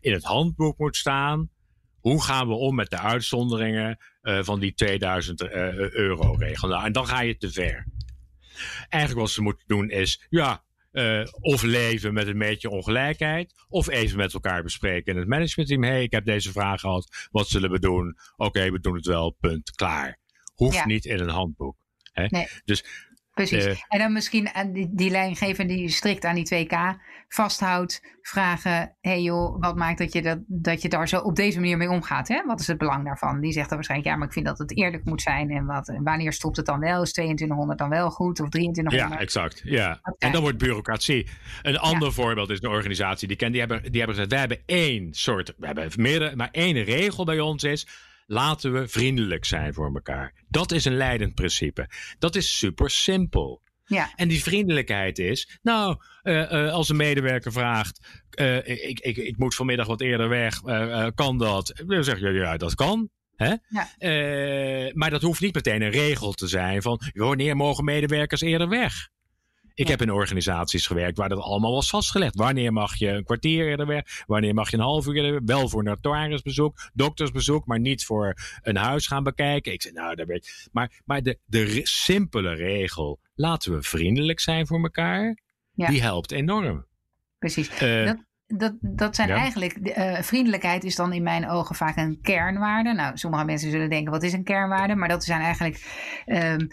in 0.00 0.12
het 0.12 0.24
handboek 0.24 0.78
moet 0.78 0.96
staan. 0.96 1.50
Hoe 2.00 2.22
gaan 2.22 2.48
we 2.48 2.54
om 2.54 2.74
met 2.74 2.90
de 2.90 2.98
uitzonderingen 2.98 3.98
uh, 4.22 4.42
van 4.42 4.60
die 4.60 4.74
2000 4.74 5.42
uh, 5.42 5.48
euro 5.90 6.32
regel? 6.32 6.68
Nou, 6.68 6.84
en 6.84 6.92
dan 6.92 7.06
ga 7.06 7.20
je 7.20 7.36
te 7.36 7.50
ver. 7.50 7.86
Eigenlijk 8.88 9.22
wat 9.26 9.30
ze 9.30 9.42
moeten 9.42 9.64
doen 9.66 9.90
is, 9.90 10.26
ja, 10.30 10.64
uh, 10.92 11.26
of 11.40 11.62
leven 11.62 12.14
met 12.14 12.26
een 12.26 12.38
beetje 12.38 12.70
ongelijkheid, 12.70 13.54
of 13.68 13.88
even 13.88 14.16
met 14.16 14.34
elkaar 14.34 14.62
bespreken 14.62 15.12
in 15.12 15.18
het 15.18 15.28
managementteam. 15.28 15.82
Hé, 15.82 15.88
hey, 15.88 16.02
ik 16.02 16.12
heb 16.12 16.24
deze 16.24 16.52
vraag 16.52 16.80
gehad, 16.80 17.28
wat 17.30 17.48
zullen 17.48 17.70
we 17.70 17.78
doen? 17.78 18.16
Oké, 18.36 18.70
we 18.70 18.80
doen 18.80 18.94
het 18.94 19.06
wel, 19.06 19.30
punt, 19.40 19.70
klaar. 19.70 20.18
Hoeft 20.54 20.74
ja. 20.74 20.86
niet 20.86 21.04
in 21.04 21.18
een 21.18 21.28
handboek. 21.28 21.76
Hè? 22.12 22.26
Nee. 22.28 22.48
Dus 22.64 22.84
Precies. 23.46 23.66
Uh, 23.66 23.82
en 23.88 23.98
dan 23.98 24.12
misschien 24.12 24.54
aan 24.54 24.72
die, 24.72 24.88
die 24.92 25.10
lijngever 25.10 25.66
die 25.66 25.88
strikt 25.88 26.24
aan 26.24 26.34
die 26.34 26.66
2K 26.66 26.76
vasthoudt, 27.28 28.02
vragen: 28.22 28.96
hé 29.00 29.10
hey 29.10 29.22
joh, 29.22 29.60
wat 29.60 29.76
maakt 29.76 29.98
dat 29.98 30.12
je, 30.12 30.22
dat, 30.22 30.38
dat 30.46 30.82
je 30.82 30.88
daar 30.88 31.08
zo 31.08 31.18
op 31.18 31.36
deze 31.36 31.60
manier 31.60 31.76
mee 31.76 31.90
omgaat? 31.90 32.28
Hè? 32.28 32.42
Wat 32.46 32.60
is 32.60 32.66
het 32.66 32.78
belang 32.78 33.04
daarvan? 33.04 33.40
Die 33.40 33.52
zegt 33.52 33.66
dan 33.66 33.74
waarschijnlijk: 33.74 34.10
ja, 34.10 34.16
maar 34.16 34.26
ik 34.26 34.32
vind 34.32 34.46
dat 34.46 34.58
het 34.58 34.76
eerlijk 34.76 35.04
moet 35.04 35.22
zijn. 35.22 35.50
En 35.50 35.64
wat, 35.64 35.92
wanneer 36.02 36.32
stopt 36.32 36.56
het 36.56 36.66
dan 36.66 36.80
wel? 36.80 37.02
Is 37.02 37.12
2200 37.12 37.78
dan 37.78 37.88
wel 37.88 38.10
goed 38.10 38.40
of 38.40 38.48
2300? 38.48 39.12
Ja, 39.12 39.24
exact. 39.24 39.62
Ja. 39.64 40.00
En 40.18 40.32
dan 40.32 40.42
wordt 40.42 40.58
bureaucratie. 40.58 41.26
Een 41.62 41.78
ander 41.78 42.12
voorbeeld 42.12 42.50
is 42.50 42.62
een 42.62 42.68
organisatie 42.68 43.28
die 43.28 43.36
ken, 43.36 43.50
die 43.50 43.60
hebben, 43.60 43.82
die 43.82 44.00
hebben 44.00 44.16
gezegd: 44.16 44.30
wij 44.30 44.40
hebben 44.40 44.62
één 44.66 45.14
soort, 45.14 45.54
we 45.56 45.66
hebben 45.66 45.90
meerdere, 45.96 46.36
maar 46.36 46.48
één 46.52 46.84
regel 46.84 47.24
bij 47.24 47.40
ons 47.40 47.64
is 47.64 47.86
laten 48.28 48.72
we 48.72 48.88
vriendelijk 48.88 49.44
zijn 49.44 49.74
voor 49.74 49.94
elkaar. 49.94 50.32
Dat 50.48 50.72
is 50.72 50.84
een 50.84 50.96
leidend 50.96 51.34
principe. 51.34 51.88
Dat 52.18 52.36
is 52.36 52.58
super 52.58 52.90
simpel. 52.90 53.62
Ja. 53.84 54.12
En 54.14 54.28
die 54.28 54.42
vriendelijkheid 54.42 55.18
is, 55.18 55.58
nou, 55.62 55.96
uh, 56.22 56.52
uh, 56.52 56.72
als 56.72 56.88
een 56.88 56.96
medewerker 56.96 57.52
vraagt, 57.52 58.24
uh, 58.40 58.56
ik, 58.56 59.00
ik, 59.00 59.16
ik 59.16 59.38
moet 59.38 59.54
vanmiddag 59.54 59.86
wat 59.86 60.00
eerder 60.00 60.28
weg, 60.28 60.60
kan 61.14 61.38
dat? 61.38 61.82
Dan 61.86 62.04
zeg 62.04 62.20
je, 62.20 62.32
ja, 62.32 62.56
dat 62.56 62.74
kan. 62.74 63.10
Hè? 63.36 63.54
Ja. 63.68 63.88
maar 64.94 65.10
dat 65.10 65.22
hoeft 65.22 65.40
niet 65.40 65.54
meteen 65.54 65.82
een 65.82 65.90
regel 65.90 66.32
te 66.32 66.46
zijn 66.46 66.82
van, 66.82 67.00
wanneer 67.12 67.56
mogen 67.56 67.84
medewerkers 67.84 68.40
eerder 68.40 68.68
weg? 68.68 69.08
Ik 69.78 69.88
heb 69.88 70.02
in 70.02 70.12
organisaties 70.12 70.86
gewerkt 70.86 71.18
waar 71.18 71.28
dat 71.28 71.38
allemaal 71.38 71.72
was 71.72 71.90
vastgelegd. 71.90 72.34
Wanneer 72.34 72.72
mag 72.72 72.96
je 72.96 73.08
een 73.08 73.24
kwartier 73.24 73.68
eerder 73.68 73.86
weg? 73.86 74.22
Wanneer 74.26 74.54
mag 74.54 74.70
je 74.70 74.76
een 74.76 74.82
half 74.82 75.06
uur 75.06 75.14
eerder 75.14 75.32
weg? 75.32 75.40
Wel 75.44 75.68
voor 75.68 75.82
notarisbezoek, 75.82 76.90
doktersbezoek, 76.94 77.66
maar 77.66 77.80
niet 77.80 78.04
voor 78.04 78.34
een 78.62 78.76
huis 78.76 79.06
gaan 79.06 79.22
bekijken. 79.22 79.72
Ik 79.72 79.82
zei, 79.82 79.94
nou, 79.94 80.14
daar 80.14 80.26
weet 80.26 80.46
je. 80.46 80.68
Maar, 80.72 81.00
maar 81.04 81.22
de, 81.22 81.38
de 81.44 81.80
simpele 81.82 82.54
regel, 82.54 83.20
laten 83.34 83.72
we 83.72 83.82
vriendelijk 83.82 84.40
zijn 84.40 84.66
voor 84.66 84.82
elkaar, 84.82 85.38
ja. 85.72 85.88
die 85.88 86.02
helpt 86.02 86.32
enorm. 86.32 86.86
Precies. 87.38 87.82
Uh, 87.82 88.04
dat, 88.04 88.16
dat, 88.46 88.74
dat 88.80 89.14
zijn 89.14 89.28
ja. 89.28 89.36
eigenlijk, 89.36 89.98
uh, 89.98 90.20
vriendelijkheid 90.20 90.84
is 90.84 90.96
dan 90.96 91.12
in 91.12 91.22
mijn 91.22 91.48
ogen 91.48 91.74
vaak 91.74 91.96
een 91.96 92.18
kernwaarde. 92.22 92.92
Nou, 92.92 93.16
sommige 93.16 93.44
mensen 93.44 93.70
zullen 93.70 93.90
denken, 93.90 94.12
wat 94.12 94.22
is 94.22 94.32
een 94.32 94.44
kernwaarde? 94.44 94.94
Maar 94.94 95.08
dat 95.08 95.24
zijn 95.24 95.40
eigenlijk 95.40 95.84
um, 96.26 96.68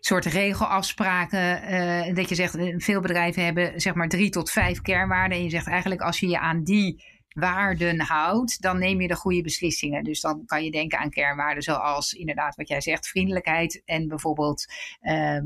soort 0.00 0.24
regelafspraken. 0.24 1.72
Uh, 1.72 2.14
dat 2.14 2.28
je 2.28 2.34
zegt, 2.34 2.56
veel 2.76 3.00
bedrijven 3.00 3.44
hebben 3.44 3.80
zeg 3.80 3.94
maar 3.94 4.08
drie 4.08 4.30
tot 4.30 4.50
vijf 4.50 4.80
kernwaarden. 4.80 5.38
En 5.38 5.44
je 5.44 5.50
zegt 5.50 5.66
eigenlijk, 5.66 6.00
als 6.00 6.20
je 6.20 6.28
je 6.28 6.38
aan 6.38 6.64
die 6.64 7.02
waarden 7.30 8.00
houdt, 8.00 8.62
dan 8.62 8.78
neem 8.78 9.00
je 9.00 9.08
de 9.08 9.16
goede 9.16 9.42
beslissingen. 9.42 10.04
Dus 10.04 10.20
dan 10.20 10.42
kan 10.46 10.64
je 10.64 10.70
denken 10.70 10.98
aan 10.98 11.10
kernwaarden 11.10 11.62
zoals 11.62 12.12
inderdaad 12.12 12.56
wat 12.56 12.68
jij 12.68 12.80
zegt, 12.80 13.08
vriendelijkheid 13.08 13.82
en 13.84 14.08
bijvoorbeeld 14.08 14.66
uh, 15.02 15.38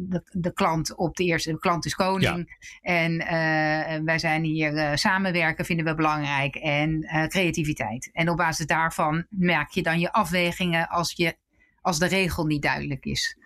de, 0.00 0.22
de, 0.30 0.52
klant 0.52 0.96
op 0.96 1.16
de 1.16 1.24
eerste, 1.24 1.52
de 1.52 1.58
klant 1.58 1.84
is 1.84 1.94
koning 1.94 2.56
ja. 2.80 2.94
en 2.94 3.12
uh, 3.12 4.04
wij 4.04 4.18
zijn 4.18 4.42
hier 4.42 4.72
uh, 4.72 4.90
samenwerken 4.94 5.64
vinden 5.64 5.84
we 5.84 5.94
belangrijk 5.94 6.54
en 6.54 7.06
creativiteit. 7.28 8.10
En 8.12 8.28
op 8.28 8.36
basis 8.36 8.66
daarvan 8.66 9.26
maak 9.30 9.70
je 9.70 9.82
dan 9.82 10.00
je 10.00 10.12
afwegingen 10.12 10.88
als, 10.88 11.12
je, 11.12 11.36
als 11.80 11.98
de 11.98 12.06
regel 12.06 12.44
niet 12.44 12.62
duidelijk 12.62 13.04
is. 13.04 13.36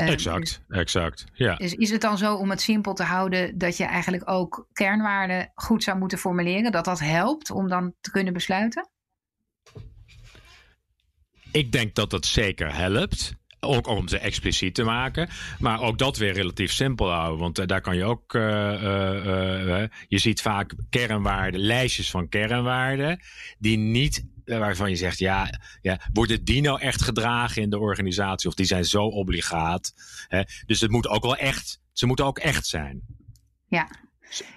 Um, 0.00 0.06
exact, 0.06 0.62
exact. 0.68 1.24
Ja. 1.32 1.54
Dus 1.54 1.74
is 1.74 1.90
het 1.90 2.00
dan 2.00 2.18
zo 2.18 2.34
om 2.34 2.50
het 2.50 2.60
simpel 2.60 2.94
te 2.94 3.02
houden 3.02 3.58
dat 3.58 3.76
je 3.76 3.84
eigenlijk 3.84 4.30
ook 4.30 4.68
kernwaarden 4.72 5.50
goed 5.54 5.82
zou 5.82 5.98
moeten 5.98 6.18
formuleren, 6.18 6.72
dat 6.72 6.84
dat 6.84 7.00
helpt 7.00 7.50
om 7.50 7.68
dan 7.68 7.94
te 8.00 8.10
kunnen 8.10 8.32
besluiten? 8.32 8.90
Ik 11.52 11.72
denk 11.72 11.94
dat 11.94 12.10
dat 12.10 12.26
zeker 12.26 12.74
helpt. 12.74 13.34
Ook 13.60 13.86
om 13.86 14.08
ze 14.08 14.18
expliciet 14.18 14.74
te 14.74 14.82
maken. 14.82 15.28
Maar 15.58 15.80
ook 15.80 15.98
dat 15.98 16.16
weer 16.16 16.32
relatief 16.32 16.72
simpel 16.72 17.10
houden. 17.10 17.38
Want 17.38 17.58
uh, 17.58 17.66
daar 17.66 17.80
kan 17.80 17.96
je 17.96 18.04
ook. 18.04 18.34
Uh, 18.34 18.42
uh, 18.42 19.84
je 20.08 20.18
ziet 20.18 20.42
vaak 20.42 20.74
kernwaarden, 20.90 21.60
lijstjes 21.60 22.10
van 22.10 22.28
kernwaarden. 22.28 23.20
die 23.58 23.78
niet 23.78 24.24
waarvan 24.46 24.90
je 24.90 24.96
zegt, 24.96 25.18
ja, 25.18 25.60
ja, 25.80 26.00
worden 26.12 26.44
die 26.44 26.60
nou 26.60 26.80
echt 26.80 27.02
gedragen 27.02 27.62
in 27.62 27.70
de 27.70 27.78
organisatie? 27.78 28.48
Of 28.48 28.54
die 28.54 28.66
zijn 28.66 28.84
zo 28.84 29.04
obligaat? 29.04 29.92
Hè? 30.28 30.42
Dus 30.66 30.80
het 30.80 30.90
moet 30.90 31.08
ook 31.08 31.22
wel 31.22 31.36
echt, 31.36 31.80
ze 31.92 32.06
moeten 32.06 32.24
ook 32.24 32.38
echt 32.38 32.66
zijn. 32.66 33.00
Ja. 33.68 33.88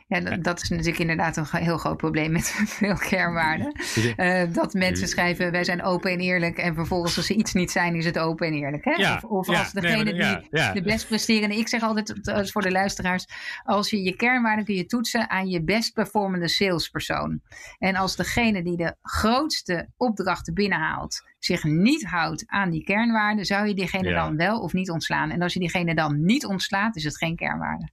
Ja, 0.08 0.20
dat 0.38 0.62
is 0.62 0.70
natuurlijk 0.70 1.00
inderdaad 1.00 1.38
een 1.38 1.46
heel 1.52 1.78
groot 1.78 1.98
probleem 1.98 2.32
met 2.32 2.48
veel 2.80 2.96
kernwaarden. 2.96 3.76
Uh, 4.18 4.54
dat 4.54 4.74
mensen 4.74 5.08
schrijven, 5.08 5.52
wij 5.52 5.64
zijn 5.64 5.84
open 5.84 6.12
en 6.12 6.20
eerlijk. 6.20 6.58
En 6.58 6.74
vervolgens 6.74 7.18
als 7.18 7.26
ze 7.26 7.36
iets 7.36 7.54
niet 7.54 7.72
zijn, 7.72 7.96
is 7.96 8.06
het 8.06 8.20
open 8.20 8.48
en 8.48 8.54
eerlijk. 8.54 8.86
Hè? 8.86 8.92
Ja, 8.92 9.16
of, 9.16 9.24
of 9.24 9.48
ja, 9.48 9.60
als 9.60 9.72
degene 9.72 10.12
nee, 10.12 10.48
ja, 10.50 10.72
die 10.72 10.82
de 10.82 10.90
best 10.90 11.08
presterende... 11.08 11.58
Ik 11.58 11.68
zeg 11.68 11.82
altijd 11.82 12.52
voor 12.52 12.62
de 12.62 12.72
luisteraars, 12.72 13.26
als 13.64 13.90
je 13.90 14.04
je 14.04 14.16
kernwaarden 14.16 14.66
kun 14.66 14.76
je 14.76 14.86
toetsen 14.86 15.30
aan 15.30 15.48
je 15.48 15.64
best 15.64 15.94
performende 15.94 16.48
salespersoon. 16.48 17.42
En 17.78 17.96
als 17.96 18.16
degene 18.16 18.64
die 18.64 18.78
de 18.78 18.96
grootste 19.02 19.90
opdrachten 19.98 20.54
binnenhaalt 20.54 21.28
zich 21.40 21.64
niet 21.64 22.06
houdt 22.06 22.44
aan 22.48 22.70
die 22.70 22.84
kernwaarden, 22.84 23.46
zou 23.46 23.68
je 23.68 23.74
diegene 23.74 24.14
dan 24.14 24.36
wel 24.36 24.60
of 24.60 24.74
niet 24.74 24.90
ontslaan. 24.90 25.30
En 25.30 25.42
als 25.42 25.54
je 25.54 25.60
diegene 25.60 25.96
dan 25.96 26.26
niet 26.26 26.46
ontslaat, 26.46 26.96
is 26.96 27.04
het 27.04 27.18
geen 27.18 27.36
kernwaarde. 27.36 27.90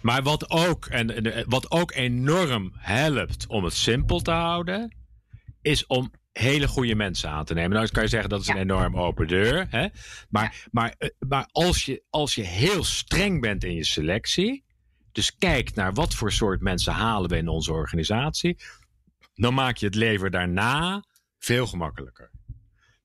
Maar 0.00 0.22
wat 0.22 0.50
ook, 0.50 0.86
en, 0.86 1.44
wat 1.48 1.70
ook 1.70 1.92
enorm 1.92 2.72
helpt 2.74 3.46
om 3.46 3.64
het 3.64 3.74
simpel 3.74 4.20
te 4.20 4.30
houden, 4.30 4.96
is 5.62 5.86
om 5.86 6.10
hele 6.32 6.68
goede 6.68 6.94
mensen 6.94 7.30
aan 7.30 7.44
te 7.44 7.54
nemen. 7.54 7.70
Nou, 7.70 7.88
kan 7.88 8.02
je 8.02 8.08
zeggen 8.08 8.30
dat 8.30 8.40
is 8.40 8.48
een 8.48 8.56
enorm 8.56 8.96
open 8.96 9.26
deur. 9.26 9.66
Hè? 9.70 9.86
Maar, 10.28 10.66
maar, 10.70 10.94
eh, 10.98 11.08
maar 11.28 11.48
als, 11.52 11.84
je, 11.84 12.02
als 12.10 12.34
je 12.34 12.42
heel 12.42 12.84
streng 12.84 13.40
bent 13.40 13.64
in 13.64 13.74
je 13.74 13.84
selectie, 13.84 14.64
dus 15.12 15.36
kijkt 15.38 15.74
naar 15.74 15.92
wat 15.92 16.14
voor 16.14 16.32
soort 16.32 16.60
mensen 16.60 16.92
halen 16.92 17.30
we 17.30 17.36
in 17.36 17.48
onze 17.48 17.72
organisatie, 17.72 18.56
dan 19.34 19.54
maak 19.54 19.76
je 19.76 19.86
het 19.86 19.94
leven 19.94 20.30
daarna 20.30 21.04
veel 21.38 21.66
gemakkelijker. 21.66 22.30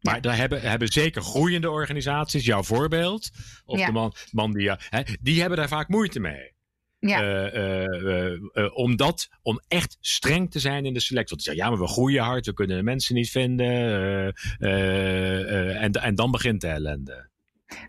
Maar 0.02 0.22
daar 0.22 0.38
hebben, 0.38 0.62
hebben 0.62 0.88
zeker 0.88 1.22
groeiende 1.22 1.70
organisaties, 1.70 2.46
jouw 2.46 2.64
voorbeeld, 2.64 3.30
of 3.66 3.80
ja. 3.80 3.86
de 3.86 3.92
man, 3.92 4.14
man 4.32 4.52
die, 4.52 4.72
hè, 4.78 5.02
die 5.22 5.40
hebben 5.40 5.58
daar 5.58 5.68
vaak 5.68 5.88
moeite 5.88 6.20
mee. 6.20 6.56
Ja. 7.00 7.52
Uh, 7.54 8.38
uh, 8.54 8.78
om, 8.78 8.96
dat, 8.96 9.28
om 9.42 9.62
echt 9.68 9.98
streng 10.00 10.52
te 10.52 10.60
zijn 10.60 10.86
in 10.86 10.94
de 10.94 11.00
selectie. 11.00 11.36
Want 11.36 11.44
zeggen, 11.44 11.64
ja, 11.64 11.70
maar 11.70 11.80
we 11.80 11.88
groeien 11.88 12.24
hard, 12.24 12.46
we 12.46 12.54
kunnen 12.54 12.78
de 12.78 12.84
mensen 12.84 13.16
niet 13.16 13.30
vinden. 13.30 14.34
en, 14.60 15.92
en 15.92 16.16
dan 16.16 16.32
begint 16.32 16.62
de 16.62 16.68
ellende. 16.68 17.30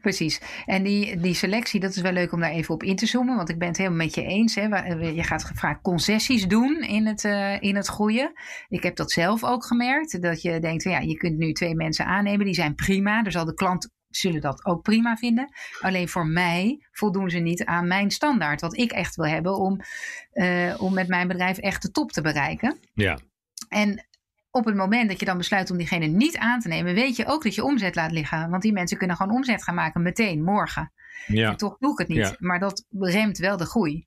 Precies. 0.00 0.40
En 0.64 0.82
die, 0.82 1.20
die 1.20 1.34
selectie, 1.34 1.80
dat 1.80 1.94
is 1.94 2.02
wel 2.02 2.12
leuk 2.12 2.32
om 2.32 2.40
daar 2.40 2.50
even 2.50 2.74
op 2.74 2.82
in 2.82 2.96
te 2.96 3.06
zoomen. 3.06 3.36
Want 3.36 3.48
ik 3.48 3.58
ben 3.58 3.68
het 3.68 3.76
helemaal 3.76 3.98
met 3.98 4.14
je 4.14 4.22
eens. 4.22 4.54
Hè. 4.54 4.62
Je 5.06 5.22
gaat 5.22 5.50
vaak 5.54 5.82
concessies 5.82 6.46
doen 6.46 6.80
in 6.80 7.06
het, 7.06 7.24
uh, 7.24 7.62
in 7.62 7.76
het 7.76 7.86
groeien. 7.86 8.32
Ik 8.68 8.82
heb 8.82 8.96
dat 8.96 9.10
zelf 9.10 9.44
ook 9.44 9.64
gemerkt. 9.64 10.22
Dat 10.22 10.42
je 10.42 10.60
denkt, 10.60 10.82
ja, 10.82 10.98
je 10.98 11.16
kunt 11.16 11.38
nu 11.38 11.52
twee 11.52 11.74
mensen 11.74 12.06
aannemen. 12.06 12.44
Die 12.44 12.54
zijn 12.54 12.74
prima. 12.74 13.24
Er 13.24 13.32
zal 13.32 13.44
de 13.44 13.54
klant 13.54 13.90
zullen 14.08 14.40
dat 14.40 14.64
ook 14.64 14.82
prima 14.82 15.16
vinden. 15.16 15.52
Alleen 15.80 16.08
voor 16.08 16.26
mij 16.26 16.86
voldoen 16.92 17.30
ze 17.30 17.38
niet 17.38 17.64
aan 17.64 17.86
mijn 17.86 18.10
standaard. 18.10 18.60
Wat 18.60 18.76
ik 18.76 18.92
echt 18.92 19.16
wil 19.16 19.26
hebben 19.26 19.56
om, 19.56 19.80
uh, 20.32 20.82
om 20.82 20.94
met 20.94 21.08
mijn 21.08 21.28
bedrijf 21.28 21.58
echt 21.58 21.82
de 21.82 21.90
top 21.90 22.12
te 22.12 22.20
bereiken. 22.20 22.78
Ja. 22.94 23.18
En 23.68 24.06
op 24.50 24.64
het 24.64 24.74
moment 24.74 25.08
dat 25.08 25.20
je 25.20 25.26
dan 25.26 25.36
besluit 25.36 25.70
om 25.70 25.76
diegene 25.76 26.06
niet 26.06 26.36
aan 26.36 26.60
te 26.60 26.68
nemen, 26.68 26.94
weet 26.94 27.16
je 27.16 27.26
ook 27.26 27.42
dat 27.42 27.54
je 27.54 27.64
omzet 27.64 27.94
laat 27.94 28.12
liggen. 28.12 28.50
Want 28.50 28.62
die 28.62 28.72
mensen 28.72 28.98
kunnen 28.98 29.16
gewoon 29.16 29.36
omzet 29.36 29.64
gaan 29.64 29.74
maken 29.74 30.02
meteen, 30.02 30.42
morgen. 30.42 30.92
Ja. 31.26 31.50
En 31.50 31.56
toch 31.56 31.76
doe 31.78 31.92
ik 31.92 31.98
het 31.98 32.08
niet. 32.08 32.36
Maar 32.38 32.58
dat 32.58 32.84
remt 32.90 33.38
wel 33.38 33.56
de 33.56 33.66
groei. 33.66 34.06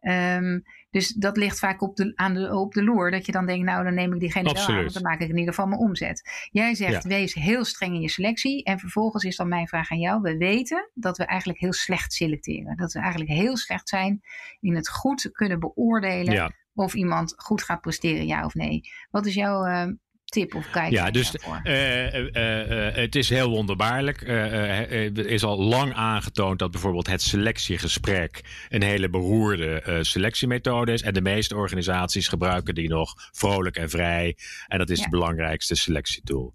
Um, 0.00 0.62
dus 0.90 1.08
dat 1.08 1.36
ligt 1.36 1.58
vaak 1.58 1.82
op 1.82 1.96
de, 1.96 2.12
aan 2.14 2.34
de, 2.34 2.54
op 2.54 2.74
de 2.74 2.84
loer. 2.84 3.10
Dat 3.10 3.26
je 3.26 3.32
dan 3.32 3.46
denkt, 3.46 3.66
nou 3.66 3.84
dan 3.84 3.94
neem 3.94 4.12
ik 4.12 4.20
diegene 4.20 4.52
wel 4.52 4.66
aan. 4.66 4.76
Want 4.76 4.92
dan 4.92 5.02
maak 5.02 5.20
ik 5.20 5.28
in 5.28 5.36
ieder 5.36 5.54
geval 5.54 5.66
mijn 5.66 5.80
omzet. 5.80 6.48
Jij 6.50 6.74
zegt, 6.74 7.04
wees 7.04 7.34
heel 7.34 7.64
streng 7.64 7.94
in 7.94 8.00
je 8.00 8.08
selectie. 8.08 8.64
En 8.64 8.78
vervolgens 8.78 9.24
is 9.24 9.36
dan 9.36 9.48
mijn 9.48 9.68
vraag 9.68 9.90
aan 9.90 9.98
jou. 9.98 10.22
We 10.22 10.36
weten 10.36 10.90
dat 10.94 11.16
we 11.16 11.24
eigenlijk 11.24 11.60
heel 11.60 11.72
slecht 11.72 12.12
selecteren. 12.12 12.76
Dat 12.76 12.92
we 12.92 12.98
eigenlijk 12.98 13.30
heel 13.30 13.56
slecht 13.56 13.88
zijn 13.88 14.20
in 14.60 14.74
het 14.74 14.88
goed 14.88 15.30
kunnen 15.32 15.60
beoordelen. 15.60 16.54
Of 16.74 16.94
iemand 16.94 17.34
goed 17.36 17.62
gaat 17.62 17.80
presteren, 17.80 18.26
ja 18.26 18.44
of 18.44 18.54
nee. 18.54 18.80
Wat 19.10 19.26
is 19.26 19.34
jouw 19.34 19.66
uh, 19.66 19.92
tip 20.28 20.54
of 20.54 20.70
kijk 20.70 20.92
Ja, 20.92 21.10
dus 21.10 21.34
uh, 21.64 22.14
uh, 22.14 22.94
het 22.94 23.14
is 23.14 23.28
heel 23.28 23.50
wonderbaarlijk. 23.50 24.22
er 24.22 25.26
is 25.26 25.44
al 25.44 25.62
lang 25.62 25.94
aangetoond 25.94 26.58
dat 26.58 26.70
bijvoorbeeld 26.70 27.06
het 27.06 27.22
selectiegesprek 27.22 28.66
een 28.68 28.82
hele 28.82 29.10
beroerde 29.10 29.98
selectiemethode 30.00 30.92
is. 30.92 31.02
En 31.02 31.14
de 31.14 31.20
meeste 31.20 31.56
organisaties 31.56 32.28
gebruiken 32.28 32.74
die 32.74 32.88
nog 32.88 33.14
vrolijk 33.32 33.76
en 33.76 33.90
vrij. 33.90 34.36
En 34.66 34.78
dat 34.78 34.90
is 34.90 34.98
ja. 34.98 35.04
de 35.04 35.10
belangrijkste 35.10 35.74
selectietool. 35.74 36.54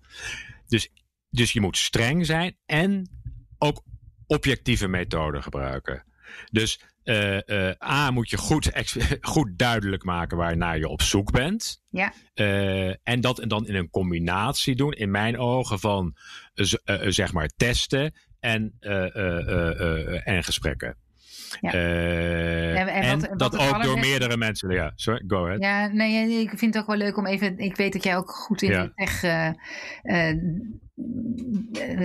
Dus, 0.68 0.90
dus 1.30 1.52
je 1.52 1.62
moet 1.62 1.78
streng 1.78 2.26
zijn 2.26 2.58
en 2.66 3.10
ook 3.58 3.84
objectieve 4.28 4.88
methoden 4.88 5.44
gebruiken. 5.44 6.06
Dus 6.52 6.80
uh, 7.04 7.70
A, 7.84 8.12
moet 8.12 8.30
je 8.30 8.38
goed, 8.38 8.72
goed 9.22 9.58
duidelijk 9.58 10.04
maken 10.04 10.38
waar 10.38 10.58
naar 10.58 10.78
je 10.78 10.88
op 10.88 11.02
zoek 11.02 11.32
bent. 11.32 11.82
Ja. 11.90 12.14
Uh, 12.36 12.90
en 13.04 13.22
dat 13.22 13.40
en 13.40 13.48
dan 13.48 13.68
in 13.68 13.76
een 13.76 13.90
combinatie 13.90 14.76
doen, 14.76 14.94
in 14.94 15.12
mijn 15.12 15.38
ogen, 15.38 15.80
van 15.80 16.16
zeg 17.08 17.34
maar 17.34 17.50
testen 17.58 18.14
en, 18.40 18.74
en 20.24 20.44
gesprekken. 20.44 20.98
Ja. 21.62 21.72
en, 21.72 22.88
en, 22.88 23.20
wat, 23.20 23.40
dat 23.40 23.58
ook 23.58 23.84
door 23.84 24.00
meerdere 24.00 24.38
mensen. 24.38 24.70
Ja, 24.70 24.92
sorry, 24.96 25.24
go 25.28 25.46
ahead. 25.46 25.62
Ja, 25.62 25.88
nee, 25.88 26.42
ik 26.42 26.50
vind 26.50 26.74
het 26.74 26.84
ook 26.84 26.90
wel 26.90 26.98
leuk 26.98 27.18
om 27.18 27.26
even. 27.26 27.58
Ik 27.58 27.76
weet 27.76 27.94
dat 27.94 28.04
jij 28.04 28.18
ook 28.18 28.32
goed 28.32 28.62
in 28.62 28.70
ja. 28.70 28.84
de 28.84 28.92
tech 28.96 29.24
uh, 29.24 29.50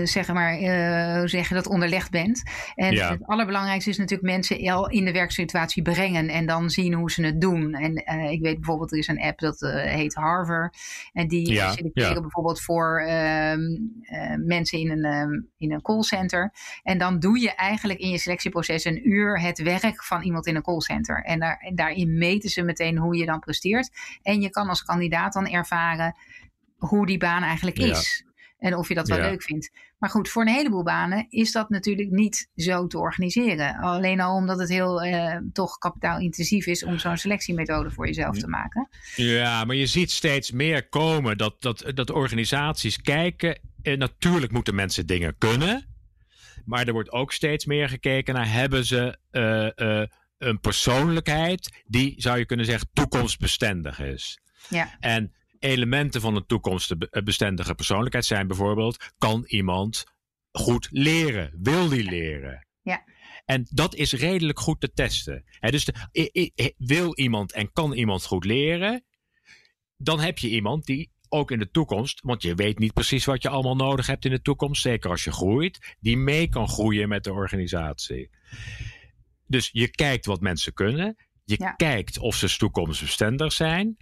zeg 0.04 0.32
maar, 0.32 0.60
uh, 0.60 1.26
zeg 1.26 1.48
je 1.48 1.54
dat, 1.54 1.66
onderlegd 1.66 2.10
bent. 2.10 2.42
En 2.74 2.94
het 2.96 3.26
allerbelangrijkste 3.26 3.90
is 3.90 3.98
natuurlijk 3.98 4.30
mensen 4.30 4.68
al 4.70 4.90
in 4.90 5.04
de 5.04 5.12
werksituatie 5.12 5.82
brengen 5.82 6.28
en 6.28 6.46
dan 6.46 6.70
zien 6.70 6.94
hoe 6.94 7.10
ze 7.10 7.24
het 7.24 7.40
doen. 7.40 7.74
En 7.74 8.02
uh, 8.18 8.30
ik 8.30 8.40
weet 8.40 8.54
bijvoorbeeld, 8.54 8.92
er 8.92 8.98
is 8.98 9.08
een 9.08 9.20
app 9.20 9.38
dat 9.38 9.60
heet 9.60 10.14
Harvard. 10.14 10.76
En 11.12 11.28
die 11.28 11.52
ja, 11.52 11.72
selecteren 11.72 12.14
ja. 12.14 12.20
bijvoorbeeld 12.20 12.60
voor 12.60 13.00
ehm, 13.00 13.60
mensen 14.46 14.78
in 14.78 14.90
een, 14.90 15.04
um, 15.04 15.48
in 15.56 15.72
een 15.72 15.82
callcenter. 15.82 16.52
En 16.82 16.98
dan 16.98 17.18
doe 17.18 17.40
je 17.40 17.54
eigenlijk 17.54 17.98
in 17.98 18.10
je 18.10 18.18
selectieproces 18.18 18.84
een 18.84 19.08
uur 19.08 19.40
het 19.40 19.62
werk 19.62 20.04
van 20.04 20.22
iemand 20.22 20.46
in 20.46 20.56
een 20.56 20.62
callcenter. 20.62 21.22
En, 21.22 21.38
daar, 21.38 21.56
en 21.56 21.74
daarin 21.74 22.18
meten 22.18 22.50
ze 22.50 22.62
meteen 22.62 22.98
hoe 22.98 23.16
je 23.16 23.26
dan 23.26 23.38
presteert. 23.40 23.90
En 24.22 24.40
je 24.40 24.50
kan 24.50 24.68
als 24.68 24.82
kandidaat 24.82 25.32
dan 25.32 25.48
ervaren 25.48 26.16
hoe 26.76 27.06
die 27.06 27.18
baan 27.18 27.42
eigenlijk 27.42 27.78
is. 27.78 28.26
En 28.58 28.76
of 28.76 28.88
je 28.88 28.94
dat 28.94 29.08
wel 29.08 29.18
leuk 29.18 29.42
vindt. 29.42 29.70
Maar 29.98 30.10
goed, 30.10 30.28
voor 30.28 30.42
een 30.42 30.54
heleboel 30.54 30.82
banen 30.82 31.26
is 31.28 31.52
dat 31.52 31.68
natuurlijk 31.70 32.10
niet 32.10 32.48
zo 32.56 32.86
te 32.86 32.98
organiseren. 32.98 33.76
Alleen 33.76 34.20
al 34.20 34.34
omdat 34.34 34.58
het 34.58 34.68
heel 34.68 35.02
eh, 35.02 35.36
toch 35.52 35.78
kapitaalintensief 35.78 36.66
is 36.66 36.84
om 36.84 36.98
zo'n 36.98 37.16
selectiemethode 37.16 37.90
voor 37.90 38.06
jezelf 38.06 38.38
te 38.38 38.48
maken. 38.48 38.88
Ja, 39.16 39.64
maar 39.64 39.76
je 39.76 39.86
ziet 39.86 40.10
steeds 40.10 40.50
meer 40.50 40.88
komen 40.88 41.38
dat, 41.38 41.62
dat, 41.62 41.84
dat 41.94 42.10
organisaties 42.10 43.00
kijken. 43.00 43.60
En 43.82 43.92
eh, 43.92 43.98
natuurlijk 43.98 44.52
moeten 44.52 44.74
mensen 44.74 45.06
dingen 45.06 45.38
kunnen. 45.38 45.86
Maar 46.64 46.86
er 46.86 46.92
wordt 46.92 47.12
ook 47.12 47.32
steeds 47.32 47.64
meer 47.64 47.88
gekeken 47.88 48.34
naar 48.34 48.52
hebben 48.52 48.84
ze 48.84 49.18
uh, 49.32 49.88
uh, 49.88 50.06
een 50.38 50.60
persoonlijkheid 50.60 51.82
die, 51.86 52.14
zou 52.16 52.38
je 52.38 52.46
kunnen 52.46 52.66
zeggen, 52.66 52.88
toekomstbestendig 52.92 54.00
is. 54.00 54.40
Ja. 54.68 54.96
En 55.00 55.32
elementen 55.58 56.20
van 56.20 56.36
een 56.36 56.46
toekomstbestendige 56.46 57.74
persoonlijkheid 57.74 58.24
zijn 58.24 58.46
bijvoorbeeld: 58.46 59.12
kan 59.18 59.44
iemand 59.46 60.04
goed 60.52 60.88
leren? 60.90 61.52
Wil 61.62 61.88
die 61.88 62.04
leren? 62.04 62.66
Ja. 62.82 63.04
En 63.44 63.66
dat 63.70 63.94
is 63.94 64.12
redelijk 64.12 64.58
goed 64.58 64.80
te 64.80 64.92
testen. 64.92 65.44
dus 65.60 65.84
de, 65.84 66.74
wil 66.76 67.14
iemand 67.14 67.52
en 67.52 67.72
kan 67.72 67.92
iemand 67.92 68.24
goed 68.24 68.44
leren? 68.44 69.04
Dan 69.96 70.20
heb 70.20 70.38
je 70.38 70.48
iemand 70.48 70.84
die 70.84 71.10
ook 71.28 71.50
in 71.50 71.58
de 71.58 71.70
toekomst, 71.70 72.20
want 72.22 72.42
je 72.42 72.54
weet 72.54 72.78
niet 72.78 72.92
precies 72.92 73.24
wat 73.24 73.42
je 73.42 73.48
allemaal 73.48 73.76
nodig 73.76 74.06
hebt 74.06 74.24
in 74.24 74.30
de 74.30 74.42
toekomst, 74.42 74.82
zeker 74.82 75.10
als 75.10 75.24
je 75.24 75.32
groeit, 75.32 75.96
die 76.00 76.16
mee 76.16 76.48
kan 76.48 76.68
groeien 76.68 77.08
met 77.08 77.24
de 77.24 77.32
organisatie. 77.32 78.30
Dus 79.46 79.68
je 79.72 79.88
kijkt 79.88 80.26
wat 80.26 80.40
mensen 80.40 80.74
kunnen. 80.74 81.16
Je 81.44 81.74
kijkt 81.76 82.18
of 82.18 82.36
ze 82.36 82.56
toekomstbestendig 82.56 83.52
zijn 83.52 83.96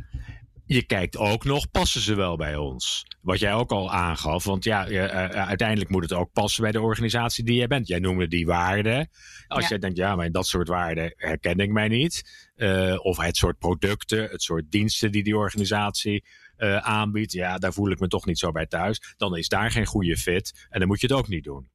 je 0.66 0.83
kijkt 0.83 1.16
ook 1.16 1.44
nog, 1.44 1.70
passen 1.70 2.00
ze 2.00 2.14
wel 2.14 2.37
bij 2.37 2.57
ons? 2.57 3.07
Wat 3.20 3.38
jij 3.38 3.55
ook 3.55 3.70
al 3.70 3.92
aangaf, 3.92 4.44
want 4.44 4.64
ja, 4.64 4.88
uh, 4.88 5.05
uiteindelijk 5.29 5.90
moet 5.90 6.02
het 6.02 6.12
ook 6.12 6.33
passen 6.33 6.62
bij 6.62 6.72
de 6.72 6.81
organisatie 6.81 7.44
die 7.44 7.57
jij 7.57 7.66
bent. 7.66 7.88
Jij 7.88 7.98
noemde 7.98 8.29
die 8.29 8.46
waarden. 8.46 9.09
Als 9.46 9.62
ja. 9.62 9.68
jij 9.68 9.79
denkt, 9.79 9.96
ja, 9.96 10.16
maar 10.16 10.31
dat 10.31 10.46
soort 10.46 10.68
waarden 10.68 11.12
herken 11.16 11.59
ik 11.59 11.70
mij 11.70 11.88
niet. 11.88 12.48
Uh, 12.57 12.96
of 13.02 13.16
het 13.16 13.37
soort 13.37 13.59
producten, 13.59 14.22
het 14.22 14.42
soort 14.42 14.70
diensten 14.70 15.12
die 15.12 15.22
die 15.22 15.37
organisatie 15.37 16.24
uh, 16.59 16.76
aanbiedt. 16.76 17.33
Ja, 17.33 17.59
daar 17.59 17.72
voel 17.72 17.90
ik 17.90 18.00
me 18.00 18.09
toch 18.09 18.26
niet 18.26 18.38
zo 18.38 18.50
bij 18.50 18.66
thuis. 18.66 19.14
Dan 19.16 19.37
is 19.37 19.48
daar 19.48 19.70
geen 19.70 19.87
goede 19.87 20.16
fit 20.16 20.66
en 20.70 20.79
dan 20.79 20.88
moet 20.88 21.00
je 21.00 21.07
het 21.07 21.16
ook 21.16 21.29
niet 21.29 21.44
doen. 21.44 21.70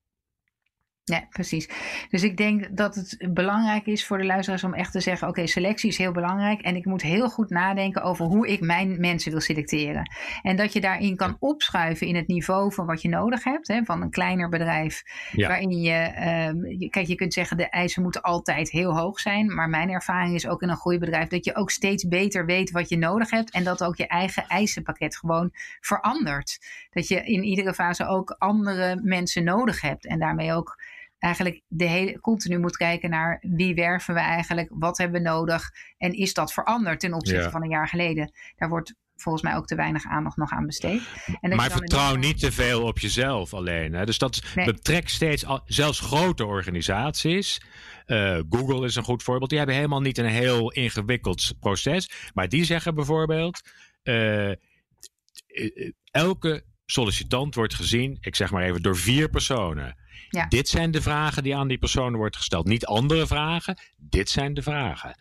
Ja, 1.12 1.26
precies. 1.30 1.70
Dus 2.10 2.24
ik 2.24 2.38
denk 2.38 2.78
dat 2.78 2.96
het 2.96 3.28
belangrijk 3.34 3.86
is 3.86 4.06
voor 4.06 4.18
de 4.18 4.26
luisteraars 4.26 4.64
om 4.64 4.74
echt 4.74 4.92
te 4.92 5.00
zeggen: 5.00 5.28
oké, 5.28 5.48
selectie 5.48 5.90
is 5.90 5.98
heel 5.98 6.12
belangrijk. 6.12 6.62
En 6.62 6.76
ik 6.76 6.86
moet 6.86 7.02
heel 7.02 7.30
goed 7.30 7.50
nadenken 7.50 8.02
over 8.02 8.26
hoe 8.26 8.48
ik 8.48 8.62
mijn 8.62 9.00
mensen 9.00 9.32
wil 9.32 9.42
selecteren. 9.42 10.12
En 10.42 10.56
dat 10.56 10.74
je 10.74 10.82
daarin 10.82 11.16
kan 11.16 11.36
opschuiven 11.40 12.08
in 12.08 12.16
het 12.16 12.28
niveau 12.28 12.74
van 12.74 12.86
wat 12.86 13.02
je 13.02 13.10
nodig 13.10 13.44
hebt. 13.44 13.68
Hè, 13.68 13.84
van 13.84 14.02
een 14.02 14.10
kleiner 14.10 14.50
bedrijf. 14.50 15.04
Waarin 15.32 15.72
je, 15.72 16.14
um, 16.50 16.90
kijk, 16.90 17.08
je 17.08 17.16
kunt 17.16 17.34
zeggen: 17.34 17.58
de 17.58 17.70
eisen 17.70 18.04
moeten 18.04 18.22
altijd 18.22 18.70
heel 18.70 18.98
hoog 18.98 19.20
zijn. 19.20 19.56
Maar 19.56 19.70
mijn 19.70 19.90
ervaring 19.90 20.36
is 20.36 20.48
ook 20.48 20.62
in 20.62 20.70
een 20.70 20.76
groeibedrijf 20.76 21.28
dat 21.28 21.46
je 21.46 21.56
ook 21.56 21.72
steeds 21.72 22.08
beter 22.08 22.46
weet 22.46 22.72
wat 22.72 22.90
je 22.90 22.98
nodig 22.98 23.30
hebt. 23.30 23.52
En 23.52 23.64
dat 23.64 23.84
ook 23.84 23.96
je 23.96 24.08
eigen 24.08 24.48
eisenpakket 24.48 25.18
gewoon 25.18 25.50
verandert. 25.80 26.60
Dat 26.90 27.08
je 27.08 27.24
in 27.24 27.44
iedere 27.44 27.74
fase 27.74 28.06
ook 28.06 28.36
andere 28.38 29.00
mensen 29.04 29.44
nodig 29.44 29.82
hebt. 29.82 30.06
En 30.06 30.20
daarmee 30.20 30.54
ook 30.54 30.81
eigenlijk 31.22 31.62
de 31.68 31.86
hele, 31.86 32.20
continu 32.20 32.60
moet 32.60 32.78
kijken 32.78 33.10
naar 33.10 33.38
wie 33.42 33.76
werven 33.76 34.14
we 34.14 34.20
eigenlijk, 34.20 34.70
wat 34.74 34.98
hebben 34.98 35.22
we 35.22 35.30
nodig 35.30 35.70
en 35.98 36.14
is 36.14 36.34
dat 36.34 36.54
veranderd 36.54 37.00
ten 37.00 37.14
opzichte 37.14 37.50
van 37.50 37.64
een 37.64 37.70
jaar 37.70 37.88
geleden. 37.88 38.32
Daar 38.56 38.70
wordt 38.70 38.94
volgens 39.16 39.44
mij 39.44 39.56
ook 39.56 39.68
te 39.68 39.76
weinig 39.76 40.06
aandacht 40.06 40.38
nog 40.38 40.52
aan 40.52 40.66
besteed. 40.66 41.02
En 41.42 41.56
maar 41.56 41.72
vertrouw 41.72 42.16
niet 42.16 42.40
te 42.40 42.52
veel 42.52 42.84
op 42.84 43.00
jezelf 43.00 43.54
alleen. 43.54 43.94
Hè? 43.94 44.06
Dus 44.06 44.18
dat 44.18 44.42
betrekt 44.56 45.12
steeds, 45.12 45.46
zelfs 45.66 46.00
grote 46.00 46.46
organisaties. 46.46 47.62
Uh, 48.08 48.40
Google 48.50 48.86
is 48.86 48.96
een 48.96 49.04
goed 49.04 49.24
voorbeeld. 49.24 49.50
Die 49.50 49.58
hebben 49.58 49.76
helemaal 49.76 50.02
niet 50.02 50.18
een 50.18 50.26
heel 50.26 50.72
ingewikkeld 50.72 51.54
proces. 51.60 52.32
Maar 52.34 52.50
die 52.50 52.64
zeggen 52.64 52.96
bijvoorbeeld: 52.96 53.62
uh, 54.04 54.52
elke 56.12 56.64
sollicitant 56.92 57.56
wordt 57.56 57.74
gezien, 57.74 58.18
ik 58.22 58.36
zeg 58.36 58.52
maar 58.52 58.64
even, 58.64 58.82
door 58.82 58.98
vier 58.98 59.30
personen. 59.30 59.96
Ja. 60.30 60.48
Dit 60.48 60.68
zijn 60.68 60.92
de 60.92 61.02
vragen 61.02 61.44
die 61.44 61.56
aan 61.56 61.68
die 61.68 61.78
persoon 61.78 62.16
worden 62.16 62.40
gesteld. 62.40 62.66
Niet 62.66 62.86
andere 62.86 63.28
vragen, 63.28 63.78
dit 63.98 64.30
zijn 64.30 64.54
de 64.54 64.62
vragen. 64.62 65.16